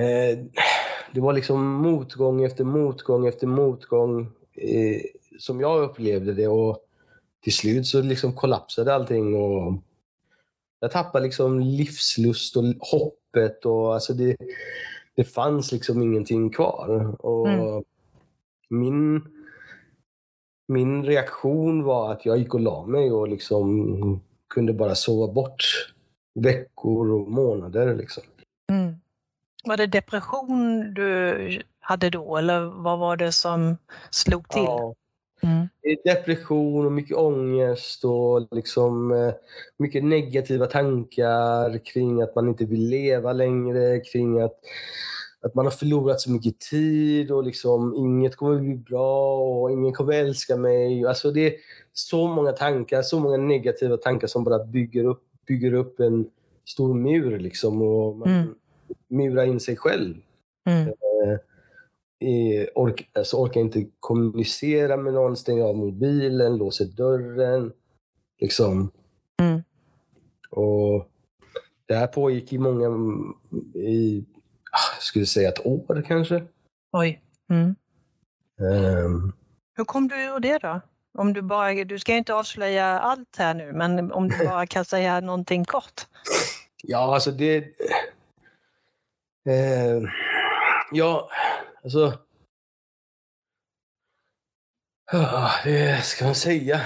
eh, 0.00 0.38
det 1.12 1.20
var 1.20 1.32
liksom 1.32 1.64
motgång 1.64 2.44
efter 2.44 2.64
motgång 2.64 3.26
efter 3.26 3.46
motgång 3.46 4.20
eh, 4.54 5.00
som 5.38 5.60
jag 5.60 5.82
upplevde 5.82 6.34
det. 6.34 6.48
Och 6.48 6.78
till 7.42 7.54
slut 7.54 7.86
så 7.86 8.02
liksom 8.02 8.32
kollapsade 8.32 8.94
allting. 8.94 9.34
Och 9.34 9.74
jag 10.80 10.90
tappade 10.90 11.24
liksom 11.24 11.60
livslust 11.60 12.56
och 12.56 12.64
hoppet. 12.80 13.64
Och 13.64 13.94
alltså 13.94 14.14
det, 14.14 14.36
det 15.14 15.24
fanns 15.24 15.72
liksom 15.72 16.02
ingenting 16.02 16.50
kvar. 16.50 17.16
Och 17.26 17.48
Mm. 17.48 17.84
Min, 18.70 19.22
min 20.68 21.04
reaktion 21.04 21.82
var 21.82 22.12
att 22.12 22.26
jag 22.26 22.38
gick 22.38 22.54
och 22.54 22.60
la 22.60 22.86
mig 22.86 23.12
och 23.12 23.28
liksom 23.28 24.20
kunde 24.54 24.72
bara 24.72 24.94
sova 24.94 25.32
bort 25.32 25.92
veckor 26.34 27.10
och 27.10 27.30
månader. 27.30 27.94
Liksom. 27.94 28.22
Mm. 28.72 28.94
Var 29.64 29.76
det 29.76 29.86
depression 29.86 30.94
du 30.94 31.62
hade 31.80 32.10
då 32.10 32.36
eller 32.36 32.60
vad 32.60 32.98
var 32.98 33.16
det 33.16 33.32
som 33.32 33.76
slog 34.10 34.48
till? 34.48 34.62
Ja, 34.62 34.94
Mm. 35.42 35.68
depression 36.04 36.86
och 36.86 36.92
mycket 36.92 37.16
ångest 37.16 38.04
och 38.04 38.48
liksom 38.50 39.12
eh, 39.12 39.34
mycket 39.78 40.04
negativa 40.04 40.66
tankar 40.66 41.84
kring 41.84 42.22
att 42.22 42.34
man 42.34 42.48
inte 42.48 42.64
vill 42.64 42.88
leva 42.88 43.32
längre, 43.32 44.00
kring 44.00 44.40
att, 44.40 44.60
att 45.42 45.54
man 45.54 45.66
har 45.66 45.70
förlorat 45.72 46.20
så 46.20 46.30
mycket 46.30 46.60
tid 46.60 47.30
och 47.30 47.44
liksom 47.44 47.94
inget 47.96 48.36
kommer 48.36 48.58
bli 48.58 48.76
bra 48.76 49.38
och 49.38 49.70
ingen 49.70 49.92
kommer 49.92 50.12
älska 50.12 50.56
mig. 50.56 51.06
Alltså 51.06 51.30
det 51.30 51.46
är 51.46 51.54
så 51.92 52.28
många 52.28 52.52
tankar, 52.52 53.02
så 53.02 53.20
många 53.20 53.36
negativa 53.36 53.96
tankar 53.96 54.26
som 54.26 54.44
bara 54.44 54.64
bygger 54.64 55.04
upp, 55.04 55.22
bygger 55.46 55.72
upp 55.72 56.00
en 56.00 56.30
stor 56.64 56.94
mur 56.94 57.38
liksom 57.38 57.82
och 57.82 58.16
man 58.16 58.28
Mm. 58.28 58.54
murar 59.08 59.44
in 59.44 59.60
sig 59.60 59.76
själv. 59.76 60.14
Mm. 60.64 60.88
Eh, 62.18 62.66
ork, 62.74 63.10
alltså 63.12 63.36
orkar 63.36 63.60
inte 63.60 63.86
kommunicera 64.00 64.96
med 64.96 65.14
någon, 65.14 65.36
stänger 65.36 65.64
av 65.64 65.76
mobilen, 65.76 66.56
låser 66.56 66.84
dörren. 66.84 67.72
Liksom. 68.40 68.90
Mm. 69.42 69.60
Och 70.50 71.08
det 71.86 71.94
här 71.94 72.06
pågick 72.06 72.52
i 72.52 72.58
många, 72.58 72.88
i, 73.74 74.24
skulle 75.00 75.26
säga 75.26 75.48
ett 75.48 75.66
år 75.66 76.04
kanske. 76.08 76.44
Oj. 76.92 77.22
Mm. 77.50 77.74
Ehm, 78.60 79.32
Hur 79.76 79.84
kom 79.84 80.08
du 80.08 80.14
ur 80.24 80.40
det 80.40 80.58
då? 80.58 80.80
Om 81.18 81.32
du, 81.32 81.42
bara, 81.42 81.84
du 81.84 81.98
ska 81.98 82.14
inte 82.16 82.34
avslöja 82.34 82.86
allt 82.86 83.36
här 83.38 83.54
nu, 83.54 83.72
men 83.72 84.12
om 84.12 84.28
du 84.28 84.44
bara 84.44 84.66
kan 84.66 84.84
säga 84.84 85.20
någonting 85.20 85.64
kort. 85.64 86.06
ja, 86.82 87.14
alltså 87.14 87.30
det... 87.30 87.56
Eh, 89.48 90.02
ja, 90.92 91.30
alltså... 91.84 92.18
Ja, 95.12 95.50
det 95.64 96.04
ska 96.04 96.24
man 96.24 96.34
säga. 96.34 96.80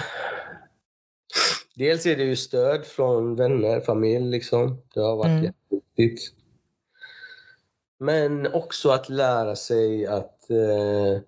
Dels 1.74 2.06
är 2.06 2.16
det 2.16 2.24
ju 2.24 2.36
stöd 2.36 2.86
från 2.86 3.36
vänner, 3.36 3.80
familj 3.80 4.30
liksom. 4.30 4.82
Det 4.94 5.00
har 5.00 5.16
varit 5.16 5.26
Mm. 5.30 5.44
jätteviktigt. 5.44 6.34
Men 8.00 8.52
också 8.52 8.90
att 8.90 9.08
lära 9.08 9.56
sig 9.56 10.06
att, 10.06 10.50
eh, 10.50 11.22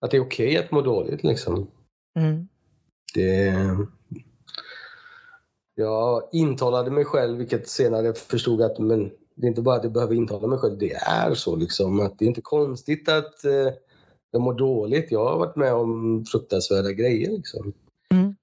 att 0.00 0.10
det 0.10 0.16
är 0.16 0.20
okej 0.20 0.48
okay 0.48 0.56
att 0.56 0.70
må 0.70 0.80
dåligt. 0.80 1.24
Liksom. 1.24 1.70
Mm. 2.18 2.48
Det, 3.14 3.54
jag 5.74 6.28
intalade 6.32 6.90
mig 6.90 7.04
själv, 7.04 7.38
vilket 7.38 7.68
senare 7.68 8.14
förstod 8.14 8.62
att 8.62 8.78
men, 8.78 9.10
det 9.34 9.46
är 9.46 9.48
inte 9.48 9.62
bara 9.62 9.76
att 9.76 9.84
jag 9.84 9.92
behöver 9.92 10.14
intala 10.14 10.46
mig 10.46 10.58
själv, 10.58 10.78
det 10.78 10.92
är 10.92 11.34
så. 11.34 11.56
Liksom, 11.56 12.00
att 12.00 12.18
det 12.18 12.24
är 12.24 12.28
inte 12.28 12.40
konstigt 12.40 13.08
att 13.08 13.44
eh, 13.44 13.72
jag 14.30 14.42
mår 14.42 14.54
dåligt. 14.54 15.10
Jag 15.10 15.24
har 15.24 15.38
varit 15.38 15.56
med 15.56 15.72
om 15.72 16.24
fruktansvärda 16.24 16.92
grejer. 16.92 17.30
Liksom. 17.30 17.72
Mm. 18.10 18.36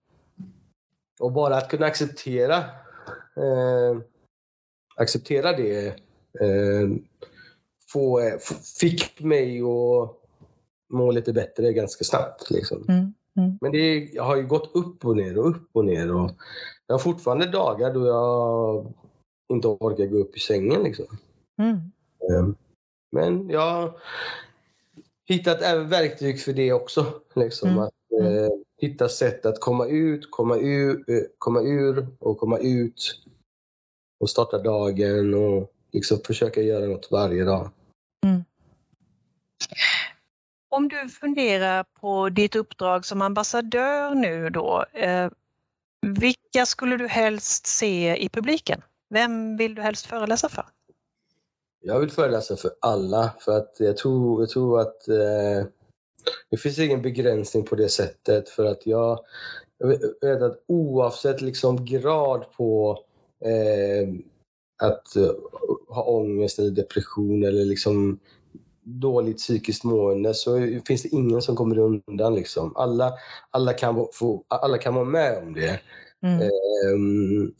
Och 1.19 1.31
bara 1.31 1.57
att 1.57 1.69
kunna 1.69 1.85
acceptera 1.85 2.57
eh, 3.35 4.01
acceptera 5.01 5.53
det 5.53 5.88
eh, 6.41 6.89
få, 7.91 8.22
fick 8.79 9.20
mig 9.20 9.62
att 9.62 10.17
må 10.89 11.12
lite 11.12 11.34
bättre 11.34 11.74
ganska 11.74 12.03
snabbt. 12.03 12.51
Liksom. 12.51 12.86
Mm. 12.89 13.13
Mm. 13.38 13.58
Men 13.62 13.72
det 13.72 14.10
jag 14.13 14.24
har 14.24 14.36
ju 14.36 14.48
gått 14.48 14.75
upp 14.75 15.05
och 15.05 15.17
ner 15.17 15.38
och 15.38 15.50
upp 15.50 15.70
och 15.72 15.86
ner. 15.86 16.15
Och 16.15 16.31
jag 16.88 16.93
har 16.93 17.00
fortfarande 17.00 17.46
dagar 17.46 17.93
då 17.93 18.08
jag 18.08 18.93
inte 19.50 19.67
orkar 19.67 20.05
gå 20.05 20.17
upp 20.17 20.38
i 20.38 20.39
sängen. 20.39 20.84
Liksom. 20.84 21.05
Mm. 21.60 21.75
Eh, 22.29 22.55
men 23.12 23.50
jag 23.50 23.62
har 23.62 24.00
hittat 25.25 25.62
även 25.62 25.89
verktyg 25.89 26.41
för 26.41 26.53
det 26.53 26.74
också. 26.74 27.05
Liksom, 27.36 27.70
Mm. 27.70 27.84
Att 27.84 27.93
eh, 28.22 28.50
hitta 28.77 29.10
sätt 29.10 29.46
att 29.46 29.60
komma 29.60 29.86
ut, 29.86 30.31
komma 30.31 30.58
ur, 30.58 31.03
eh, 31.08 31.24
komma 31.38 31.62
ur 31.62 32.08
och 32.20 32.38
komma 32.38 32.58
ut. 32.58 33.22
Och 34.21 34.29
starta 34.29 34.57
dagen 34.57 35.33
och 35.33 35.71
liksom 35.91 36.19
försöka 36.25 36.61
göra 36.61 36.85
något 36.85 37.11
varje 37.11 37.43
dag. 37.43 37.69
Om 40.69 40.87
du 40.87 41.09
funderar 41.09 41.83
på 41.83 42.29
ditt 42.29 42.55
uppdrag 42.55 43.05
som 43.05 43.21
ambassadör 43.21 44.15
nu 44.15 44.49
då, 44.49 44.85
eh, 44.93 45.29
vilka 46.01 46.65
skulle 46.65 46.97
du 46.97 47.07
helst 47.07 47.67
se 47.67 48.15
i 48.15 48.29
publiken? 48.29 48.81
Vem 49.09 49.57
vill 49.57 49.75
du 49.75 49.81
helst 49.81 50.05
föreläsa 50.05 50.49
för? 50.49 50.65
Jag 51.81 51.99
vill 51.99 52.11
föreläsa 52.11 52.55
för 52.55 52.71
alla 52.79 53.33
för 53.39 53.57
att 53.57 53.75
jag 53.79 53.97
tror, 53.97 54.41
jag 54.41 54.49
tror 54.49 54.79
att 54.79 55.07
eh, 55.07 55.65
det 56.49 56.57
finns 56.57 56.79
ingen 56.79 57.01
begränsning 57.01 57.63
på 57.63 57.75
det 57.75 57.89
sättet 57.89 58.49
för 58.49 58.65
att 58.65 58.85
jag, 58.85 59.19
jag 59.77 59.87
vet 60.21 60.41
att 60.41 60.63
oavsett 60.67 61.41
liksom 61.41 61.85
grad 61.85 62.45
på 62.57 62.99
eh, 63.45 64.10
att 64.83 65.15
eh, 65.15 65.31
ha 65.88 66.03
ångest 66.03 66.60
eller 66.60 66.71
depression 66.71 67.43
eller 67.43 67.65
liksom 67.65 68.19
dåligt 68.83 69.38
psykiskt 69.38 69.83
mående 69.83 70.33
så 70.33 70.81
finns 70.88 71.03
det 71.03 71.10
ingen 71.10 71.41
som 71.41 71.55
kommer 71.55 71.77
undan. 71.77 72.36
Liksom. 72.36 72.75
Alla, 72.75 73.13
alla, 73.50 73.74
kan 73.74 74.07
få, 74.13 74.45
alla 74.48 74.77
kan 74.77 74.95
vara 74.95 75.05
med 75.05 75.38
om 75.38 75.53
det. 75.53 75.79
Mm. 76.21 76.41
Ehm, 76.41 77.53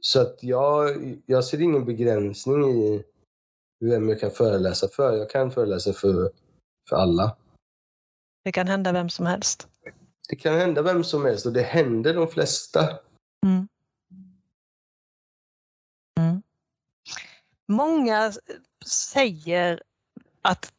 så 0.00 0.20
att 0.20 0.38
jag, 0.40 0.90
jag 1.26 1.44
ser 1.44 1.60
ingen 1.60 1.84
begränsning 1.84 2.64
i 2.64 3.04
vem 3.80 4.08
jag 4.08 4.20
kan 4.20 4.30
föreläsa 4.30 4.88
för. 4.88 5.16
Jag 5.16 5.30
kan 5.30 5.50
föreläsa 5.50 5.92
för, 5.92 6.30
för 6.88 6.96
alla. 6.96 7.36
Det 8.44 8.52
kan 8.52 8.68
hända 8.68 8.92
vem 8.92 9.08
som 9.08 9.26
helst. 9.26 9.68
Det 10.28 10.36
kan 10.36 10.54
hända 10.54 10.82
vem 10.82 11.04
som 11.04 11.24
helst 11.24 11.46
och 11.46 11.52
det 11.52 11.62
händer 11.62 12.14
de 12.14 12.28
flesta. 12.28 12.80
Mm. 13.46 13.68
Många 17.68 18.32
säger 18.86 19.82
att 20.42 20.72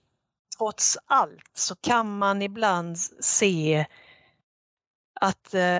trots 0.57 0.97
allt 1.05 1.51
så 1.53 1.75
kan 1.75 2.17
man 2.17 2.41
ibland 2.41 2.97
se 3.19 3.85
att 5.21 5.53
eh, 5.53 5.79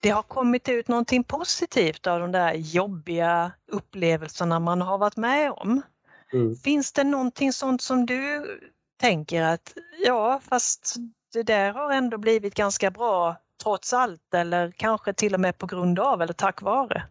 det 0.00 0.10
har 0.10 0.22
kommit 0.22 0.68
ut 0.68 0.88
någonting 0.88 1.24
positivt 1.24 2.06
av 2.06 2.20
de 2.20 2.32
där 2.32 2.54
jobbiga 2.54 3.52
upplevelserna 3.72 4.60
man 4.60 4.80
har 4.80 4.98
varit 4.98 5.16
med 5.16 5.52
om. 5.52 5.82
Mm. 6.32 6.56
Finns 6.56 6.92
det 6.92 7.04
någonting 7.04 7.52
sånt 7.52 7.82
som 7.82 8.06
du 8.06 8.46
tänker 9.00 9.42
att 9.42 9.74
ja, 10.06 10.40
fast 10.48 10.94
det 11.32 11.42
där 11.42 11.72
har 11.72 11.92
ändå 11.92 12.18
blivit 12.18 12.54
ganska 12.54 12.90
bra 12.90 13.36
trots 13.62 13.92
allt 13.92 14.34
eller 14.34 14.70
kanske 14.70 15.12
till 15.12 15.34
och 15.34 15.40
med 15.40 15.58
på 15.58 15.66
grund 15.66 15.98
av 15.98 16.22
eller 16.22 16.32
tack 16.32 16.62
vare? 16.62 17.02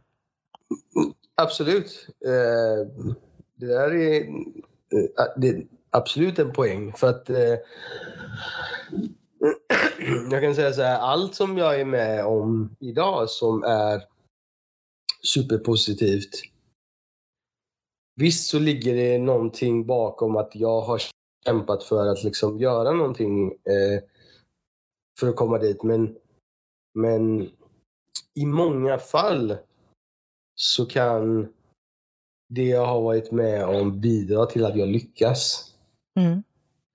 Absolut. 1.36 2.08
Eh, 2.26 2.88
det 3.56 3.66
där 3.66 3.94
är, 3.96 4.22
eh, 4.22 5.26
det 5.38 5.50
är 5.50 5.68
absolut 5.90 6.40
en 6.40 6.54
poäng 6.54 6.94
för 6.94 7.10
att 7.10 7.30
eh, 7.30 7.58
jag 10.32 10.42
kan 10.42 10.56
säga 10.56 10.74
så 10.74 10.82
här, 10.82 11.00
allt 11.00 11.36
som 11.36 11.58
jag 11.58 11.80
är 11.80 11.86
med 11.86 12.26
om 12.26 12.76
idag 12.80 13.30
som 13.30 13.64
är 13.64 14.04
superpositivt. 15.34 16.42
Visst 18.16 18.50
så 18.50 18.60
ligger 18.60 18.96
det 18.96 19.18
någonting 19.18 19.86
bakom 19.86 20.38
att 20.38 20.56
jag 20.56 20.82
har 20.82 21.02
kämpat 21.46 21.84
för 21.84 22.08
att 22.08 22.24
liksom 22.24 22.60
göra 22.60 22.92
någonting 22.92 23.52
eh, 23.52 24.04
för 25.20 25.30
att 25.30 25.36
komma 25.36 25.58
dit. 25.58 25.84
Men, 25.84 26.16
men 26.94 27.50
i 28.36 28.46
många 28.46 28.98
fall 28.98 29.58
så 30.56 30.86
kan 30.86 31.54
det 32.50 32.64
jag 32.68 32.86
har 32.86 33.02
varit 33.02 33.32
med 33.32 33.66
om 33.66 34.02
bidra 34.02 34.46
till 34.46 34.66
att 34.66 34.78
jag 34.78 34.88
lyckas. 34.88 35.74
Mm. 36.20 36.44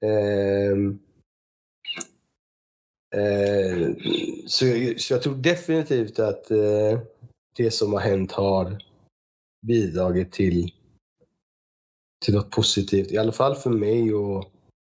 Ehm, 0.05 0.99
eh, 3.15 3.97
så, 4.47 4.67
jag, 4.67 5.01
så 5.01 5.15
jag 5.15 5.23
tror 5.23 5.35
definitivt 5.35 6.19
att 6.19 6.51
eh, 6.51 7.01
det 7.57 7.71
som 7.71 7.93
har 7.93 8.01
hänt 8.01 8.33
har 8.33 8.83
bidragit 9.67 10.33
till, 10.33 10.73
till 12.25 12.35
något 12.35 12.51
positivt. 12.51 13.13
I 13.13 13.19
alla 13.19 13.33
fall 13.33 13.55
för 13.55 13.71
mig 13.71 14.15
och 14.15 14.53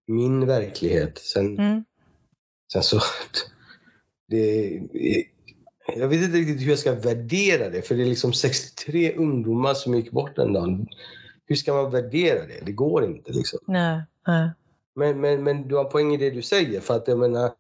min 0.07 0.47
verklighet. 0.47 1.19
Sen, 1.19 1.59
Mm. 1.59 1.85
sen 2.73 2.83
så... 2.83 3.01
Det, 4.29 4.83
jag 5.87 6.09
vet 6.09 6.23
inte 6.23 6.39
riktigt 6.39 6.61
hur 6.61 6.71
jag 6.71 6.79
ska 6.79 6.95
värdera 6.95 7.71
det, 7.71 7.83
för 7.83 7.95
det 7.95 8.03
är 8.03 8.07
liksom 8.07 8.33
63 8.33 9.17
ungdomar 9.17 9.75
som 9.75 9.95
gick 9.95 10.11
bort 10.11 10.37
den 10.37 10.53
dagen. 10.53 10.87
Hur 11.47 11.57
ska 11.57 11.75
man 11.75 11.91
värdera 11.91 12.47
det? 12.47 12.67
Det 12.67 12.73
går 12.73 13.05
inte. 13.05 13.33
Liksom. 13.33 13.59
Nej, 13.67 14.03
nej. 14.27 14.51
Men, 14.95 15.21
men, 15.21 15.45
men 15.45 15.69
du 15.69 15.75
har 15.77 15.85
poäng 15.85 16.15
i 16.15 16.17
det 16.17 16.31
du 16.31 16.43
säger. 16.43 16.81
För 16.81 16.97
att 16.97 17.09
jag 17.09 17.19
menar, 17.19 17.53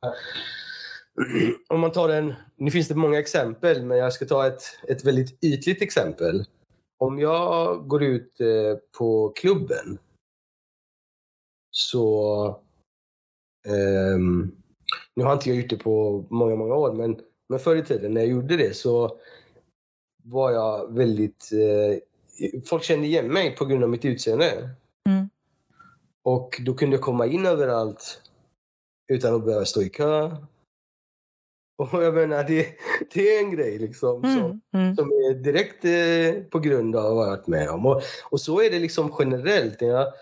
om 1.68 1.80
man 1.80 1.92
tar 1.92 2.08
en, 2.08 2.34
nu 2.56 2.70
finns 2.70 2.88
det 2.88 2.94
många 2.94 3.18
exempel, 3.18 3.84
men 3.84 3.98
jag 3.98 4.12
ska 4.12 4.26
ta 4.26 4.46
ett, 4.46 4.62
ett 4.88 5.04
väldigt 5.04 5.44
ytligt 5.44 5.82
exempel. 5.82 6.44
Om 6.98 7.18
jag 7.18 7.88
går 7.88 8.02
ut 8.02 8.40
eh, 8.40 8.78
på 8.98 9.32
klubben 9.36 9.98
så... 11.70 12.44
ehm, 13.68 14.52
nu 15.16 15.24
har 15.24 15.32
inte 15.32 15.48
jag 15.48 15.58
gjort 15.58 15.70
det 15.70 15.76
på 15.76 16.26
många, 16.30 16.56
många 16.56 16.74
år, 16.74 16.92
men, 16.92 17.20
men 17.52 17.60
förr 17.60 17.76
i 17.76 17.82
tiden 17.82 18.14
när 18.14 18.20
jag 18.20 18.30
gjorde 18.30 18.56
det 18.56 18.76
så 18.76 19.18
var 20.24 20.50
jag 20.50 20.94
väldigt... 20.94 21.50
Eh, 21.52 21.98
folk 22.66 22.82
kände 22.82 23.06
igen 23.06 23.32
mig 23.32 23.56
på 23.56 23.64
grund 23.64 23.84
av 23.84 23.90
mitt 23.90 24.04
utseende. 24.04 24.70
Mm. 25.08 25.28
Och 26.22 26.60
då 26.66 26.74
kunde 26.74 26.96
jag 26.96 27.04
komma 27.04 27.26
in 27.26 27.46
överallt 27.46 28.22
utan 29.08 29.34
att 29.34 29.44
behöva 29.44 29.64
stå 29.64 29.82
i 29.82 29.88
kö. 29.88 30.36
Och 31.78 32.04
jag 32.04 32.14
menar, 32.14 32.44
det, 32.44 32.66
det 33.14 33.36
är 33.36 33.44
en 33.44 33.50
grej 33.50 33.78
liksom 33.78 34.22
som, 34.22 34.30
Mm. 34.30 34.60
Mm. 34.74 34.96
som 34.96 35.08
är 35.08 35.34
direkt 35.34 35.84
eh, 35.84 36.44
på 36.50 36.58
grund 36.58 36.96
av 36.96 37.16
vad 37.16 37.26
jag 37.26 37.30
varit 37.30 37.46
med 37.46 37.70
om. 37.70 37.86
Och, 37.86 38.02
och 38.30 38.40
så 38.40 38.62
är 38.62 38.70
det 38.70 38.78
liksom 38.78 39.14
generellt. 39.18 39.80
När 39.80 39.88
jag, 39.88 40.12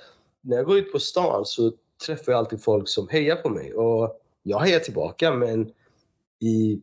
när 0.40 0.56
jag 0.56 0.66
går 0.66 0.78
ut 0.78 0.92
på 0.92 0.98
stan 0.98 1.44
så 1.44 1.72
träffar 2.06 2.32
jag 2.32 2.38
alltid 2.38 2.62
folk 2.62 2.88
som 2.88 3.08
hejar 3.08 3.36
på 3.36 3.48
mig. 3.48 3.74
Och 3.74 4.20
jag 4.42 4.58
hejar 4.58 4.80
tillbaka 4.80 5.34
men 5.34 5.72
i 6.40 6.80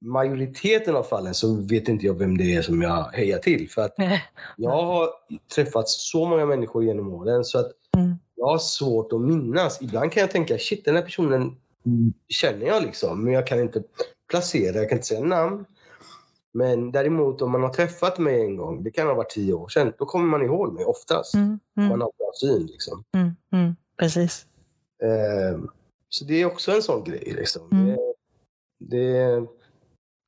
majoriteten 0.00 0.96
av 0.96 1.02
fallen 1.02 1.34
så 1.34 1.54
vet 1.54 1.88
inte 1.88 2.06
jag 2.06 2.18
vem 2.18 2.38
det 2.38 2.54
är 2.54 2.62
som 2.62 2.82
jag 2.82 3.02
hejar 3.12 3.38
till. 3.38 3.70
För 3.70 3.82
att 3.82 3.94
jag 4.56 4.70
har 4.70 5.08
träffat 5.54 5.88
så 5.88 6.24
många 6.28 6.46
människor 6.46 6.84
genom 6.84 7.14
åren 7.14 7.44
så 7.44 7.58
att 7.58 7.72
Mm. 7.96 8.14
jag 8.34 8.46
har 8.46 8.58
svårt 8.58 9.12
att 9.12 9.20
minnas. 9.20 9.82
Ibland 9.82 10.12
kan 10.12 10.20
jag 10.20 10.30
tänka, 10.30 10.58
shit 10.58 10.84
den 10.84 10.94
här 10.96 11.02
personen 11.02 11.56
känner 12.28 12.66
jag 12.66 12.82
liksom, 12.82 13.24
men 13.24 13.32
jag 13.32 13.46
kan 13.46 13.60
inte 13.60 13.82
placera, 14.30 14.76
jag 14.76 14.88
kan 14.88 14.96
inte 14.98 15.08
säga 15.08 15.20
namn. 15.24 15.64
Men 16.52 16.92
däremot 16.92 17.42
om 17.42 17.50
man 17.52 17.62
har 17.62 17.68
träffat 17.72 18.18
mig 18.18 18.40
en 18.40 18.56
gång, 18.56 18.82
det 18.82 18.90
kan 18.90 19.06
ha 19.06 19.14
varit 19.14 19.30
tio 19.30 19.52
år 19.52 19.68
sedan, 19.68 19.92
då 19.98 20.04
kommer 20.06 20.26
man 20.26 20.42
ihåg 20.42 20.72
mig 20.74 20.84
oftast. 20.84 21.34
Mm. 21.34 21.58
Man 21.74 21.86
Mm. 21.86 22.00
har 22.00 22.10
bra 22.18 22.30
syn 22.40 22.66
liksom. 22.66 23.04
Mm. 23.14 23.30
Mm. 23.52 23.76
Precis. 23.98 24.46
Ehm, 25.02 25.68
så 26.08 26.24
det 26.24 26.40
är 26.42 26.46
också 26.46 26.72
en 26.72 26.82
sån 26.82 27.04
grej 27.04 27.32
liksom. 27.36 27.62
Mm. 27.72 27.86
Det, 27.86 27.96
det 28.96 29.46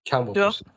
kan 0.08 0.26
vara 0.26 0.38
Ja. 0.38 0.46
positivt. 0.46 0.72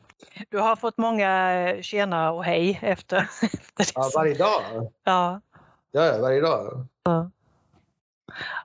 Du 0.48 0.58
har 0.58 0.76
fått 0.76 0.98
många 0.98 1.52
eh, 1.52 1.82
tjena 1.82 2.30
och 2.32 2.44
hej 2.44 2.78
efter, 2.82 3.16
efter 3.42 3.58
det. 3.76 3.92
Ja, 3.94 4.10
varje 4.14 4.34
dag. 4.34 4.62
Ja. 5.04 5.40
Ja, 5.92 6.18
varje 6.20 6.40
dag. 6.40 6.86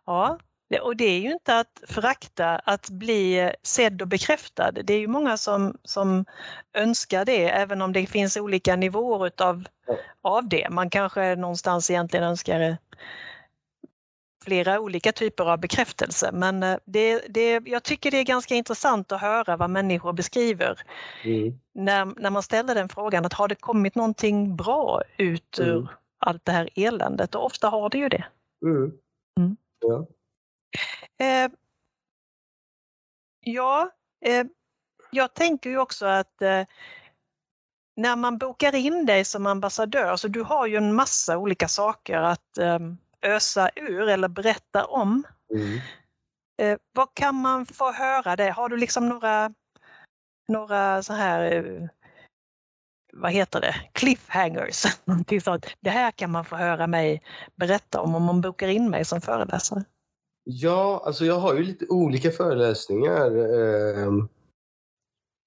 ja. 0.06 0.38
Det- 0.70 0.80
Och 0.80 0.96
det 0.96 1.06
är 1.06 1.20
ju 1.20 1.32
inte 1.32 1.60
att 1.60 1.84
förakta 1.88 2.56
att 2.56 2.90
bli 2.90 3.52
sedd 3.64 4.02
och 4.02 4.08
bekräftad. 4.08 4.72
Det 4.72 4.94
är 4.94 5.00
ju 5.00 5.08
många 5.08 5.38
som, 5.38 5.78
som 5.84 6.26
önskar 6.74 7.26
det, 7.26 7.50
även 7.50 7.82
om 7.82 7.94
det 7.94 8.06
finns 8.06 8.38
olika 8.38 8.76
nivåer 8.76 9.28
utav, 9.28 9.64
Ja. 9.88 9.96
av 10.22 10.48
det. 10.50 10.68
Man 10.70 10.90
kanske 10.90 11.36
någonstans 11.36 11.90
egentligen 11.90 12.26
önskar 12.26 12.60
eh, 12.62 12.76
flera 14.48 14.80
olika 14.80 15.12
typer 15.12 15.44
av 15.52 15.60
bekräftelse. 15.60 16.32
Men 16.34 16.64
eh, 16.64 16.78
det, 16.86 17.22
det, 17.30 17.68
jag 17.68 17.84
tycker 17.84 18.12
det 18.12 18.18
är 18.18 18.24
ganska 18.24 18.56
intressant 18.56 19.12
att 19.12 19.22
höra 19.22 19.58
vad 19.58 19.70
människor 19.70 20.14
beskriver 20.14 20.82
Mm. 21.24 21.60
när, 21.74 22.06
när 22.06 22.30
man 22.30 22.44
ställer 22.44 22.76
den 22.76 22.90
frågan, 22.90 23.26
att 23.26 23.34
har 23.34 23.48
det 23.48 23.56
kommit 23.56 23.96
någonting 23.96 24.56
bra 24.56 25.02
ut 25.18 25.60
ur 25.60 25.76
Mm. 25.76 25.88
allt 26.20 26.46
det 26.46 26.52
här 26.52 26.70
eländet? 26.76 27.36
Och 27.36 27.46
ofta 27.46 27.70
har 27.70 27.90
det 27.90 27.98
ju 27.98 28.10
det. 28.10 28.26
Mm. 28.66 28.92
Mm. 29.40 29.58
Ja. 29.80 30.08
Eh, 31.26 31.52
ja, 33.46 33.90
eh, 34.26 34.46
jag 35.12 35.34
tänker 35.34 35.70
ju 35.70 35.78
också 35.78 36.06
att 36.06 36.42
eh, 36.42 36.64
när 37.96 38.16
man 38.16 38.38
bokar 38.38 38.76
in 38.76 39.06
dig 39.06 39.26
som 39.26 39.46
ambassadör, 39.46 40.16
så 40.16 40.28
du 40.28 40.42
har 40.42 40.68
ju 40.68 40.76
en 40.78 40.96
massa 40.96 41.38
olika 41.38 41.68
saker 41.68 42.18
att 42.18 42.58
eh, 42.58 42.80
ösa 43.28 43.70
ur 43.76 44.10
eller 44.10 44.28
berätta 44.28 44.86
om. 44.86 45.24
Mm. 45.54 45.80
Eh, 46.62 46.78
vad 46.94 47.14
kan 47.14 47.36
man 47.36 47.66
få 47.66 47.92
höra 47.92 48.36
det? 48.36 48.50
Har 48.50 48.70
du 48.70 48.78
liksom 48.78 49.10
några, 49.10 49.54
några 50.48 51.04
så 51.04 51.14
här, 51.14 51.52
eh, 51.52 51.88
vad 53.14 53.32
heter 53.32 53.62
det, 53.62 53.76
cliffhangers? 53.92 54.84
Någonting 55.06 55.42
sånt. 55.42 55.66
Det 55.80 55.90
här 55.90 56.12
kan 56.12 56.32
man 56.32 56.46
få 56.46 56.56
höra 56.56 56.88
mig 56.88 57.22
berätta 57.56 58.02
om 58.02 58.16
om 58.16 58.24
man 58.24 58.42
bokar 58.42 58.68
in 58.68 58.90
mig 58.90 59.06
som 59.06 59.22
föreläsare. 59.22 59.84
Ja, 60.44 61.04
alltså 61.06 61.26
jag 61.26 61.40
har 61.40 61.54
ju 61.54 61.64
lite 61.64 61.86
olika 61.90 62.32
föreläsningar. 62.32 63.32
ehm, 63.32 64.28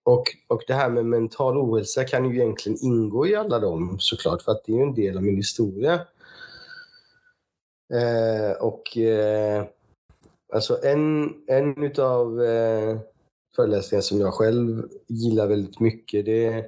och, 0.05 0.25
och 0.49 0.63
det 0.67 0.75
här 0.75 0.91
med 0.91 1.07
mental 1.07 1.57
ohälsa 1.57 2.05
kan 2.05 2.31
ju 2.31 2.37
egentligen 2.37 2.79
ingå 2.83 3.27
i 3.27 3.35
alla 3.35 3.59
dem 3.59 3.97
såklart, 3.99 4.43
för 4.43 4.53
att 4.53 4.65
det 4.65 4.73
är 4.73 4.77
ju 4.77 4.83
en 4.83 4.95
del 4.95 5.17
av 5.17 5.23
min 5.23 5.37
historia. 5.37 6.01
Eh, 7.93 8.53
och 8.53 8.97
eh, 8.99 9.65
alltså 10.53 10.85
en, 10.85 11.35
en 11.47 11.85
utav 11.85 12.43
eh, 12.43 12.99
föreläsningar 13.57 14.03
som 14.03 14.21
jag 14.21 14.35
själv 14.35 14.89
gillar 15.07 15.47
väldigt 15.47 15.81
mycket, 15.81 16.25
det, 16.25 16.67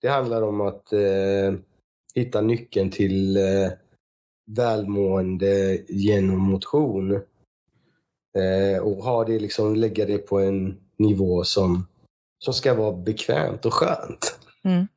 det 0.00 0.08
handlar 0.08 0.42
om 0.42 0.60
att 0.60 0.92
eh, 0.92 1.54
hitta 2.14 2.40
nyckeln 2.40 2.90
till 2.90 3.36
eh, 3.36 3.72
välmående 4.56 5.78
genom 5.88 6.38
motion. 6.38 7.20
Eh, 8.38 8.82
och 8.82 9.04
ha 9.04 9.24
det 9.24 9.38
liksom, 9.38 9.76
lägga 9.76 10.06
det 10.06 10.18
på 10.18 10.38
en 10.38 10.76
nivå 10.96 11.44
som, 11.44 11.86
som 12.44 12.54
ska 12.54 12.74
vara 12.74 12.92
bekvämt 12.92 13.66
och 13.66 13.74
skönt. 13.74 14.38
Mm. 14.64 14.88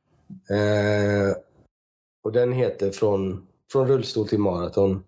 Eh, 0.50 1.36
och 2.24 2.32
den 2.32 2.52
heter 2.52 2.90
Från, 2.90 3.46
från 3.72 3.88
rullstol 3.88 4.28
till 4.28 4.38
maraton. 4.38 5.04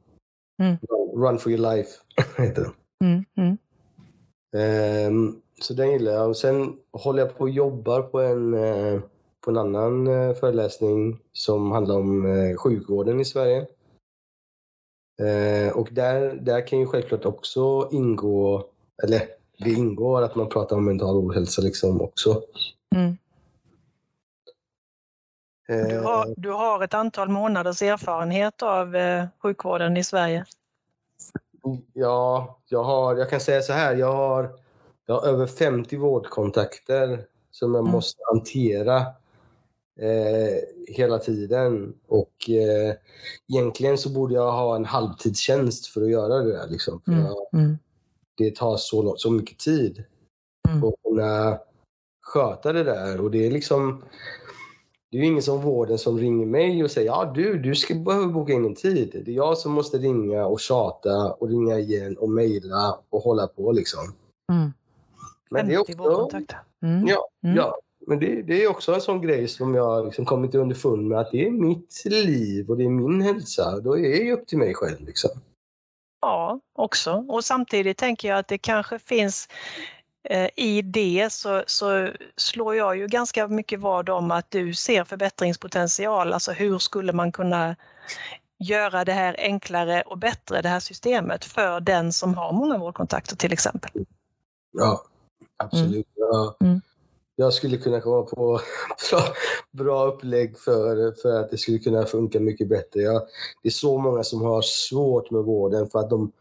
Mm. 0.62 0.76
Run 1.16 1.38
for 1.38 1.50
your 1.52 1.76
life 1.76 1.90
heter 2.38 2.62
den. 2.62 2.72
Mm, 3.04 3.24
mm, 3.36 3.58
Ehm, 4.56 5.40
så 5.60 5.74
den 5.74 5.90
gillar 5.90 6.12
jag. 6.12 6.28
Och 6.28 6.36
sen 6.36 6.76
håller 6.92 7.22
jag 7.22 7.38
på 7.38 7.44
och 7.44 7.50
jobbar 7.50 8.02
på 8.02 8.20
en, 8.20 8.54
eh, 8.54 9.00
på 9.40 9.50
en 9.50 9.56
annan 9.56 10.06
eh, 10.06 10.34
föreläsning 10.34 11.18
som 11.32 11.70
handlar 11.70 11.96
om 11.96 12.26
eh, 12.26 12.56
sjukvården 12.56 13.20
i 13.20 13.24
Sverige. 13.24 13.66
Eh, 15.22 15.76
och 15.76 15.88
där, 15.92 16.34
där 16.34 16.66
kan 16.66 16.78
ju 16.78 16.86
självklart 16.86 17.24
också 17.24 17.88
ingå, 17.92 18.64
eller 19.02 19.22
det 19.58 19.70
ingår 19.70 20.22
att 20.22 20.36
man 20.36 20.48
pratar 20.48 20.76
om 20.76 20.84
mental 20.84 21.16
ohälsa 21.16 21.62
liksom 21.62 22.00
också. 22.00 22.42
mm. 22.96 23.16
Du, 25.66 25.74
Eh, 25.74 26.02
har, 26.02 26.34
du 26.36 26.50
har 26.50 26.84
ett 26.84 26.94
antal 26.94 27.28
månaders 27.28 27.82
erfarenhet 27.82 28.62
av 28.62 28.96
eh, 28.96 29.24
sjukvården 29.42 29.96
i 29.96 30.04
Sverige. 30.04 30.44
Ja, 31.92 32.58
jag, 32.68 32.84
har, 32.84 33.16
jag 33.16 33.30
kan 33.30 33.40
säga 33.40 33.62
så 33.62 33.72
här. 33.72 33.94
Jag 33.96 34.12
har, 34.12 34.50
jag 35.06 35.14
har 35.14 35.28
över 35.28 35.46
50 35.46 35.96
vårdkontakter 35.96 37.24
som 37.50 37.74
jag 37.74 37.80
Mm. 37.80 37.92
måste 37.92 38.22
hantera 38.32 38.96
eh, 40.00 40.58
hela 40.88 41.18
tiden. 41.18 41.94
Och 42.06 42.50
eh, 42.50 42.94
egentligen 43.48 43.98
så 43.98 44.08
borde 44.10 44.34
jag 44.34 44.52
ha 44.52 44.76
en 44.76 44.84
halvtidstjänst 44.84 45.86
för 45.86 46.02
att 46.02 46.10
göra 46.10 46.38
det 46.42 46.52
där. 46.52 46.66
Liksom. 46.68 47.02
Mm, 47.08 47.24
jag, 47.24 47.36
mm, 47.52 47.78
det 48.36 48.56
tar 48.56 48.76
så, 48.76 49.16
så 49.16 49.30
mycket 49.30 49.58
tid 49.58 50.04
Mm. 50.68 50.84
att 50.84 50.94
kunna 51.04 51.58
sköta 52.22 52.72
det 52.72 52.84
där. 52.84 53.20
Och 53.20 53.30
det 53.30 53.46
är 53.46 53.50
liksom 53.50 54.04
det 55.10 55.16
är 55.16 55.20
ju 55.20 55.26
ingen 55.26 55.42
som 55.42 55.60
vården 55.60 55.98
som 55.98 56.18
ringer 56.18 56.46
mig 56.46 56.84
och 56.84 56.90
säger 56.90 57.06
ja 57.06 57.32
du, 57.34 57.58
du 57.58 57.74
ska 57.74 57.94
behöva 57.94 58.26
boka 58.26 58.52
in 58.52 58.64
en 58.64 58.74
tid. 58.74 59.22
Det 59.24 59.30
är 59.30 59.34
jag 59.34 59.58
som 59.58 59.72
måste 59.72 59.98
ringa 59.98 60.46
och 60.46 60.60
tjata 60.60 61.32
och 61.32 61.48
ringa 61.48 61.78
igen 61.78 62.16
och 62.16 62.30
mejla 62.30 62.98
och 63.10 63.20
hålla 63.20 63.46
på 63.46 63.72
liksom. 63.72 64.14
mm. 64.52 64.72
Men 65.50 65.68
det 65.68 65.74
är 65.74 65.84
50 65.84 66.00
också. 66.02 66.38
Mm. 66.82 67.06
ja, 67.06 67.28
Mm. 67.44 67.56
ja, 67.56 67.76
men 68.06 68.18
det, 68.18 68.42
det 68.42 68.64
är 68.64 68.70
också 68.70 68.94
en 68.94 69.00
sån 69.00 69.20
grej 69.20 69.48
som 69.48 69.74
jag 69.74 70.04
liksom 70.04 70.24
kommit 70.24 70.54
underfund 70.54 71.08
med 71.08 71.18
att 71.18 71.30
det 71.30 71.46
är 71.46 71.50
mitt 71.50 72.02
liv 72.04 72.70
och 72.70 72.76
det 72.76 72.84
är 72.84 72.88
min 72.88 73.20
hälsa. 73.20 73.80
Då 73.80 73.98
är 73.98 74.02
det 74.02 74.16
ju 74.16 74.32
upp 74.32 74.46
till 74.46 74.58
mig 74.58 74.74
själv 74.74 75.06
liksom. 75.06 75.30
Ja, 76.20 76.60
också. 76.72 77.24
Och 77.28 77.44
samtidigt 77.44 77.98
tänker 77.98 78.28
jag 78.28 78.38
att 78.38 78.48
det 78.48 78.58
kanske 78.58 78.98
finns 78.98 79.48
i 80.56 80.82
det 80.82 81.32
så, 81.32 81.62
så 81.66 82.08
slår 82.36 82.74
jag 82.74 82.96
ju 82.96 83.06
ganska 83.06 83.48
mycket 83.48 83.80
vad 83.80 84.08
om 84.08 84.30
att 84.30 84.50
du 84.50 84.74
ser 84.74 85.04
förbättringspotential. 85.04 86.32
Alltså 86.32 86.52
hur 86.52 86.78
skulle 86.78 87.12
man 87.12 87.32
kunna 87.32 87.76
göra 88.58 89.04
det 89.04 89.12
här 89.12 89.36
enklare 89.38 90.02
och 90.02 90.18
bättre, 90.18 90.62
det 90.62 90.68
här 90.68 90.80
systemet, 90.80 91.44
för 91.44 91.80
den 91.80 92.12
som 92.12 92.34
har 92.34 92.52
många 92.52 92.78
vårdkontakter 92.78 93.36
till 93.36 93.52
exempel. 93.52 93.90
Ja, 94.72 95.04
absolut. 95.56 96.06
Ja. 96.14 96.56
Mm. 96.60 96.80
Jag 97.38 97.52
skulle 97.52 97.76
kunna 97.76 98.00
komma 98.00 98.22
på 98.22 98.60
bra, 99.10 99.20
bra 99.70 100.06
upplägg 100.06 100.58
för, 100.58 101.12
för 101.22 101.40
att 101.40 101.50
det 101.50 101.58
skulle 101.58 101.78
kunna 101.78 102.06
funka 102.06 102.40
mycket 102.40 102.68
bättre. 102.68 103.00
Jag, 103.00 103.22
det 103.62 103.68
är 103.68 103.72
så 103.72 103.98
många 103.98 104.24
som 104.24 104.42
har 104.42 104.62
svårt 104.62 105.30
med 105.30 105.42
vården 105.42 105.90
för 105.90 105.98
att 105.98 106.10
de, 106.10 106.32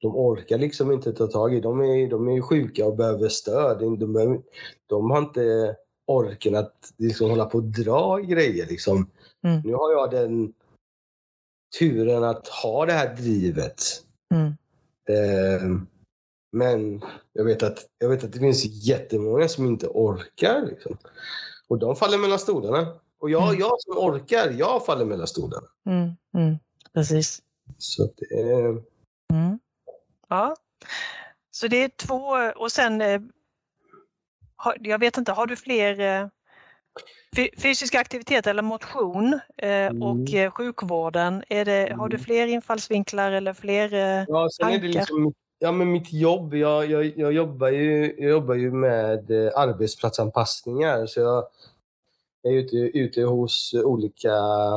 de 0.00 0.16
orkar 0.16 0.58
liksom 0.58 0.92
inte 0.92 1.12
ta 1.12 1.26
tag 1.26 1.54
i 1.54 1.60
De 1.60 1.80
är, 1.80 2.10
de 2.10 2.28
är 2.28 2.40
sjuka 2.40 2.86
och 2.86 2.96
behöver 2.96 3.28
stöd. 3.28 3.78
De, 3.78 4.12
behöver, 4.12 4.40
de 4.86 5.10
har 5.10 5.18
inte 5.18 5.76
orken 6.06 6.54
att 6.54 6.92
liksom 6.96 7.30
hålla 7.30 7.44
på 7.44 7.58
och 7.58 7.64
dra 7.64 8.18
grejer. 8.18 8.66
Liksom. 8.66 9.10
Mm. 9.44 9.60
Nu 9.64 9.74
har 9.74 9.92
jag 9.92 10.10
den 10.10 10.52
turen 11.78 12.24
att 12.24 12.48
ha 12.48 12.86
det 12.86 12.92
här 12.92 13.16
drivet. 13.16 13.82
Mm. 14.34 14.46
Eh, 15.08 15.80
men 16.52 17.02
jag 17.32 17.44
vet, 17.44 17.62
att, 17.62 17.86
jag 17.98 18.08
vet 18.08 18.24
att 18.24 18.32
det 18.32 18.38
finns 18.38 18.64
jättemånga 18.64 19.48
som 19.48 19.66
inte 19.66 19.86
orkar. 19.88 20.66
Liksom. 20.66 20.96
Och 21.68 21.78
de 21.78 21.96
faller 21.96 22.18
mellan 22.18 22.38
stolarna. 22.38 22.94
Och 23.18 23.30
jag, 23.30 23.48
Mm. 23.48 23.60
jag 23.60 23.80
som 23.80 23.98
orkar, 23.98 24.50
jag 24.50 24.86
faller 24.86 25.04
mellan 25.04 25.26
stolarna. 25.26 25.66
Mm. 25.86 26.10
Mm. 26.34 26.56
Precis. 26.94 27.42
Så 27.78 28.10
det 28.16 28.40
är... 28.40 28.82
Mm. 29.32 29.58
Ja. 30.28 30.56
Så 31.50 31.68
det 31.68 31.84
är 31.84 31.88
två 31.88 32.22
och 32.56 32.72
sen, 32.72 33.00
eh, 33.00 33.20
jag 34.80 34.98
vet 34.98 35.16
inte, 35.16 35.32
har 35.32 35.46
du 35.46 35.56
fler 35.56 36.00
eh, 36.00 36.28
fy- 37.36 37.50
fysisk 37.58 37.94
aktivitet 37.94 38.46
eller 38.46 38.62
motion 38.62 39.40
eh, 39.56 39.92
och 40.02 40.34
eh, 40.34 40.50
sjukvården? 40.50 41.44
Är 41.48 41.64
det, 41.64 41.94
Har 41.98 42.08
du 42.08 42.16
Mm. 42.16 42.24
fler 42.24 42.46
infallsvinklar 42.46 43.32
eller 43.32 43.54
fler? 43.54 43.94
Ja, 44.28 44.48
sen 44.56 44.68
är 44.68 44.72
det 44.72 44.78
Tankar? 44.78 45.00
liksom 45.00 45.34
ja, 45.58 45.72
men 45.72 45.92
mitt 45.92 46.12
jobb. 46.12 46.54
Jag, 46.54 46.86
jag, 46.90 47.04
jag, 47.18 47.32
jobbar 47.32 47.68
ju, 47.68 48.14
jag 48.18 48.30
jobbar 48.30 48.54
ju 48.54 48.70
med 48.72 49.30
arbetsplatsanpassningar. 49.54 51.06
Så 51.06 51.20
jag 51.20 51.44
är 52.46 52.52
ute, 52.52 52.76
ute 52.76 53.22
hos 53.22 53.74
olika 53.84 54.32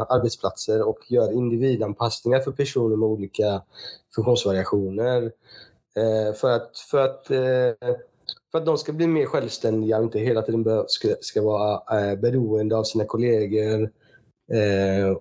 arbetsplatser 0.10 0.82
och 0.82 1.00
gör 1.12 1.32
individanpassningar 1.32 2.40
för 2.40 2.52
personer 2.52 2.96
med 2.96 3.10
olika 3.10 3.62
funktionsvariationer. 4.16 5.32
Eh, 5.96 6.34
för, 6.34 6.50
att, 6.52 6.78
för, 6.78 6.98
att, 7.06 7.32
eh, 7.32 7.90
för 8.52 8.58
att 8.58 8.66
de 8.66 8.78
ska 8.78 8.94
bli 8.94 9.08
mer 9.08 9.26
självständiga 9.26 9.98
och 9.98 10.04
inte 10.04 10.20
hela 10.20 10.42
tiden 10.42 10.84
ska, 10.88 11.16
ska 11.22 11.42
vara 11.42 12.02
eh, 12.12 12.20
beroende 12.20 12.78
av 12.78 12.84
sina 12.84 13.06
kollegor. 13.06 13.92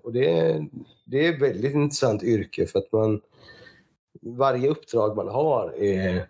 Och 0.02 0.12
det, 0.12 0.30
är- 0.30 0.68
det 1.04 1.26
är 1.26 1.32
ett 1.34 1.42
väldigt 1.42 1.74
intressant 1.74 2.22
yrke 2.22 2.66
för 2.66 2.78
att 2.78 2.92
man 2.92 3.20
varje 4.22 4.68
uppdrag 4.68 5.16
man 5.16 5.28
har 5.28 5.74
är, 5.78 6.28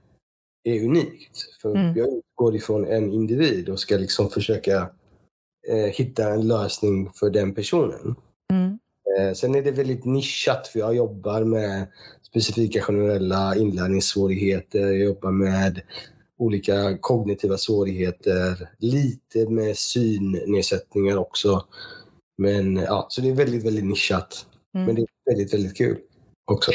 är 0.65 0.85
unikt. 0.85 1.39
För 1.63 1.71
Mm. 1.71 1.97
Jag 1.97 2.09
utgår 2.09 2.57
ifrån 2.57 2.87
en 2.87 3.13
individ 3.13 3.69
och 3.69 3.81
ska 3.81 3.97
liksom 3.97 4.31
försöka 4.31 4.89
hitta 5.75 6.29
en 6.29 6.49
lösning 6.49 7.11
för 7.15 7.31
den 7.31 7.55
personen. 7.55 8.15
Mm. 8.53 8.79
Eh, 9.19 9.35
sen 9.35 9.55
är 9.55 9.63
det 9.63 9.71
väldigt 9.71 10.05
nischat 10.05 10.69
för 10.69 10.79
jag 10.79 10.97
jobbar 10.97 11.45
med 11.45 11.87
specifika 12.23 12.81
generella 12.81 13.57
inlärningssvårigheter, 13.57 14.79
jag 14.79 14.99
jobbar 14.99 15.31
med 15.31 15.81
olika 16.39 16.99
kognitiva 17.01 17.57
svårigheter, 17.57 18.69
lite 18.79 19.49
med 19.49 19.77
synnedsättningar 19.77 21.17
också. 21.17 21.65
Men 22.39 22.77
ja, 22.77 23.07
så 23.11 23.21
det 23.21 23.29
är 23.29 23.35
väldigt, 23.35 23.67
väldigt 23.67 23.85
nischat. 23.85 24.47
Mm. 24.75 24.87
Men 24.87 24.95
det 24.95 25.03
är 25.03 25.31
väldigt, 25.31 25.55
väldigt 25.55 25.77
kul 25.77 25.99
också. 26.45 26.73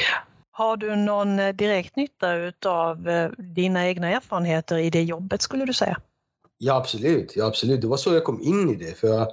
Har 0.51 0.77
du 0.77 0.95
någon 0.95 1.39
eh, 1.39 1.53
direkt 1.53 1.95
nytta 1.95 2.35
utav 2.35 3.09
eh, 3.09 3.31
dina 3.31 3.87
egna 3.87 4.09
erfarenheter 4.09 4.77
i 4.77 4.89
det 4.89 5.03
jobbet 5.03 5.41
skulle 5.41 5.65
du 5.65 5.73
säga? 5.73 6.01
Ja, 6.57 6.75
absolut. 6.75 7.35
Ja, 7.35 7.45
absolut. 7.45 7.81
Det 7.81 7.87
var 7.87 7.97
så 7.97 8.13
jag 8.13 8.23
kom 8.23 8.41
in 8.41 8.69
i 8.69 8.75
det. 8.75 8.97
För 8.97 9.07
jag, 9.07 9.27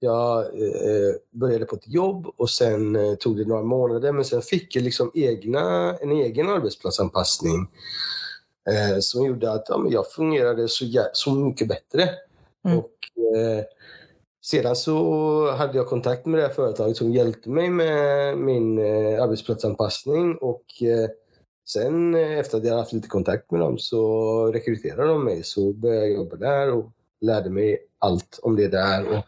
jag 0.00 0.38
eh, 0.40 1.14
började 1.30 1.64
på 1.64 1.76
ett 1.76 1.88
jobb 1.88 2.26
och 2.36 2.50
sen 2.50 2.96
eh, 2.96 3.14
tog 3.14 3.36
det 3.36 3.44
några 3.44 3.62
månader 3.62 4.12
men 4.12 4.24
sen 4.24 4.42
fick 4.42 4.76
jag 4.76 4.84
liksom 4.84 5.10
egna, 5.14 5.96
en 5.96 6.12
egen 6.12 6.48
arbetsplatsanpassning 6.48 7.68
eh, 8.70 8.98
som 9.00 9.26
gjorde 9.26 9.52
att 9.52 9.64
ja, 9.68 9.86
jag 9.90 10.10
fungerade 10.10 10.68
så, 10.68 10.84
så 11.12 11.34
mycket 11.34 11.68
bättre. 11.68 12.08
Mm. 12.64 12.78
Och, 12.78 12.90
eh, 13.36 13.64
sedan 14.44 14.76
så 14.76 15.50
hade 15.50 15.76
jag 15.76 15.88
kontakt 15.88 16.26
med 16.26 16.40
det 16.40 16.46
här 16.46 16.54
företaget 16.54 16.96
som 16.96 17.12
hjälpte 17.12 17.50
mig 17.50 17.70
med 17.70 18.38
min 18.38 18.78
eh, 18.78 19.22
arbetsplatsanpassning 19.22 20.36
och 20.36 20.82
eh, 20.82 21.08
sen 21.68 22.14
eh, 22.14 22.38
efter 22.38 22.58
att 22.58 22.64
jag 22.64 22.78
haft 22.78 22.92
lite 22.92 23.08
kontakt 23.08 23.50
med 23.50 23.60
dem 23.60 23.78
så 23.78 24.46
rekryterade 24.52 25.08
de 25.08 25.24
mig 25.24 25.42
så 25.42 25.72
började 25.72 26.06
jag 26.06 26.16
jobba 26.16 26.36
där 26.36 26.72
och 26.72 26.90
lärde 27.20 27.50
mig 27.50 27.78
allt 27.98 28.38
om 28.42 28.56
det 28.56 28.68
där. 28.68 29.08
Och 29.08 29.24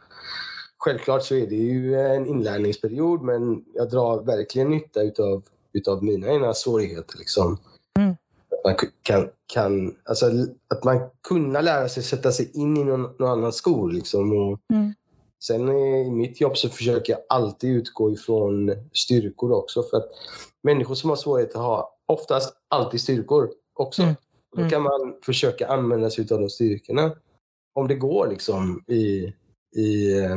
självklart 0.78 1.22
så 1.24 1.34
är 1.34 1.46
det 1.46 1.54
ju 1.54 2.00
en 2.00 2.26
inlärningsperiod 2.26 3.22
men 3.22 3.64
jag 3.74 3.90
drar 3.90 4.22
verkligen 4.22 4.70
nytta 4.70 5.02
utav, 5.02 5.42
utav 5.72 6.04
mina 6.04 6.32
egna 6.32 6.54
svårigheter. 6.54 7.18
Liksom. 7.18 7.58
Mm. 7.98 8.10
Att 8.50 8.64
man 8.64 8.74
kan, 9.02 9.28
kan, 9.46 9.96
alltså, 10.04 10.26
att 10.68 10.84
man 10.84 11.00
kunna 11.28 11.60
lära 11.60 11.88
sig 11.88 12.02
sätta 12.02 12.32
sig 12.32 12.50
in 12.54 12.76
i 12.76 12.84
någon, 12.84 13.02
någon 13.18 13.30
annan 13.30 13.52
skol. 13.52 13.92
Liksom, 13.92 14.32
och 14.32 14.60
Mm. 14.72 14.94
Sen 15.46 15.68
i 15.68 16.10
mitt 16.10 16.40
jobb 16.40 16.56
så 16.56 16.68
försöker 16.68 17.12
jag 17.12 17.22
alltid 17.28 17.70
utgå 17.70 18.10
ifrån 18.10 18.72
styrkor 18.92 19.52
också. 19.52 19.82
För 19.82 19.96
att 19.96 20.08
människor 20.62 20.94
som 20.94 21.10
har 21.10 21.16
svårigheter 21.16 21.58
har 21.58 21.86
oftast 22.06 22.54
alltid 22.68 23.00
styrkor 23.00 23.50
också. 23.74 24.02
Mm. 24.02 24.14
Då 24.52 24.58
Mm. 24.60 24.70
kan 24.70 24.82
man 24.82 25.18
försöka 25.22 25.68
använda 25.68 26.10
sig 26.10 26.26
av 26.32 26.40
de 26.40 26.48
styrkorna. 26.50 27.16
Om 27.74 27.88
det 27.88 27.94
går 27.94 28.26
liksom 28.28 28.84
i, 28.86 29.34
i 29.76 30.18
eh, 30.22 30.36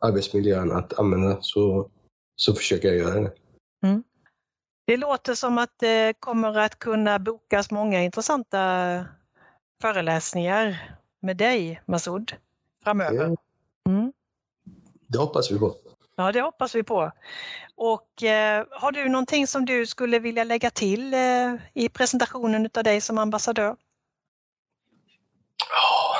arbetsmiljön 0.00 0.72
att 0.72 0.98
använda 0.98 1.38
så, 1.40 1.90
så 2.36 2.54
försöker 2.54 2.88
jag 2.88 2.96
göra 2.96 3.20
det. 3.20 3.32
Det 4.86 4.96
låter 4.96 5.34
som 5.34 5.58
att 5.58 5.78
det 5.78 6.14
kommer 6.20 6.58
att 6.58 6.78
kunna 6.78 7.18
bokas 7.18 7.70
många 7.70 8.02
intressanta 8.02 9.04
föreläsningar 9.82 10.96
med 11.20 11.36
dig, 11.36 11.82
Masoud, 11.86 12.32
framöver. 12.84 13.36
Mm. 13.88 14.12
det 15.06 15.18
hoppas 15.18 15.50
vi 15.50 15.58
på. 15.58 15.74
Ja, 16.16 16.32
det 16.32 16.40
hoppas 16.40 16.74
vi 16.74 16.82
på. 16.82 17.12
Och 17.76 18.22
eh, 18.22 18.66
har 18.70 18.92
du 18.92 19.08
någonting 19.08 19.46
som 19.46 19.64
du 19.64 19.86
skulle 19.86 20.18
vilja 20.18 20.44
lägga 20.44 20.70
till 20.70 21.14
eh, 21.14 21.54
i 21.74 21.88
presentationen 21.88 22.70
av 22.74 22.84
dig 22.84 23.00
som 23.00 23.18
ambassadör? 23.18 23.76
Ja. 25.70 26.16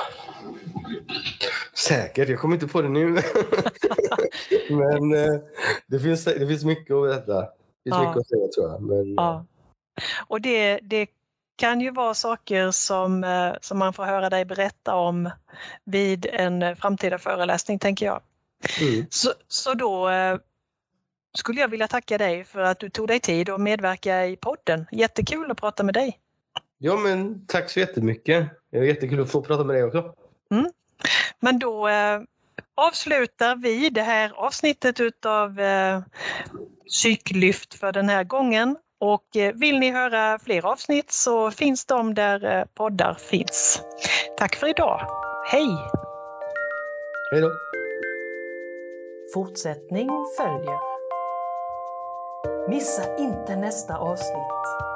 Säkert, 1.88 2.28
jag 2.28 2.38
kommer 2.38 2.54
inte 2.54 2.66
på 2.68 2.82
det 2.82 2.88
nu. 2.88 3.10
Men 4.70 5.14
eh, 5.14 5.40
det, 5.86 6.00
finns, 6.00 6.24
det 6.24 6.46
finns 6.46 6.64
mycket 6.64 6.94
att 6.94 7.02
berätta. 7.02 7.40
Det 7.40 7.48
finns 7.84 7.96
Ja. 7.96 8.00
mycket 8.08 8.20
att 8.20 8.28
säga 8.28 8.48
tror 8.48 8.70
jag. 8.70 8.82
Men, 8.82 9.14
Ja. 9.14 9.44
Och 10.26 10.40
det, 10.40 10.78
det 10.82 11.06
kan 11.56 11.80
ju 11.80 11.90
vara 11.90 12.14
saker 12.14 12.70
som, 12.70 13.24
eh, 13.24 13.52
som 13.60 13.78
man 13.78 13.92
får 13.92 14.04
höra 14.04 14.30
dig 14.30 14.44
berätta 14.44 14.94
om 14.94 15.30
vid 15.84 16.26
en 16.26 16.62
eh, 16.62 16.74
framtida 16.74 17.18
föreläsning, 17.18 17.78
tänker 17.78 18.06
jag. 18.06 18.20
Mm. 18.80 19.06
Så, 19.10 19.32
så 19.48 19.74
då 19.74 20.08
eh, 20.08 20.38
skulle 21.38 21.60
jag 21.60 21.68
vilja 21.68 21.88
tacka 21.88 22.18
dig 22.18 22.44
för 22.44 22.60
att 22.60 22.80
du 22.80 22.90
tog 22.90 23.08
dig 23.08 23.20
tid 23.20 23.50
att 23.50 23.60
medverka 23.60 24.26
i 24.26 24.36
podden. 24.36 24.86
Jättekul 24.92 25.50
att 25.50 25.60
prata 25.60 25.82
med 25.82 25.94
dig. 25.94 26.20
Ja, 26.78 26.96
men 26.96 27.46
tack 27.46 27.70
så 27.70 27.80
jättemycket. 27.80 28.48
Det 28.70 28.78
var 28.78 28.84
jättekul 28.84 29.20
att 29.20 29.30
få 29.30 29.42
prata 29.42 29.64
med 29.64 29.76
dig 29.76 29.84
också. 29.84 30.14
Men 31.40 31.58
då 31.58 31.88
eh, 31.88 32.20
avslutar 32.74 33.56
vi 33.56 33.90
det 33.90 34.02
här 34.02 34.32
avsnittet 34.34 35.00
utav 35.00 35.60
eh, 35.60 36.02
Psyklyft 36.86 37.74
för 37.74 37.92
den 37.92 38.08
här 38.08 38.24
gången. 38.24 38.76
Och 39.00 39.36
eh, 39.36 39.54
vill 39.54 39.78
ni 39.78 39.90
höra 39.90 40.38
fler 40.38 40.66
avsnitt 40.66 41.12
så 41.12 41.50
finns 41.50 41.86
de 41.86 42.14
där 42.14 42.58
eh, 42.58 42.64
poddar 42.74 43.14
finns. 43.14 43.82
Tack 44.38 44.56
för 44.56 44.66
idag. 44.66 45.00
Hej! 45.50 45.68
Hej 47.32 47.40
då! 47.40 47.52
Fortsättning 49.34 50.10
följer. 50.36 50.78
Missa 52.68 53.16
inte 53.16 53.56
nästa 53.56 53.96
avsnitt. 53.96 54.93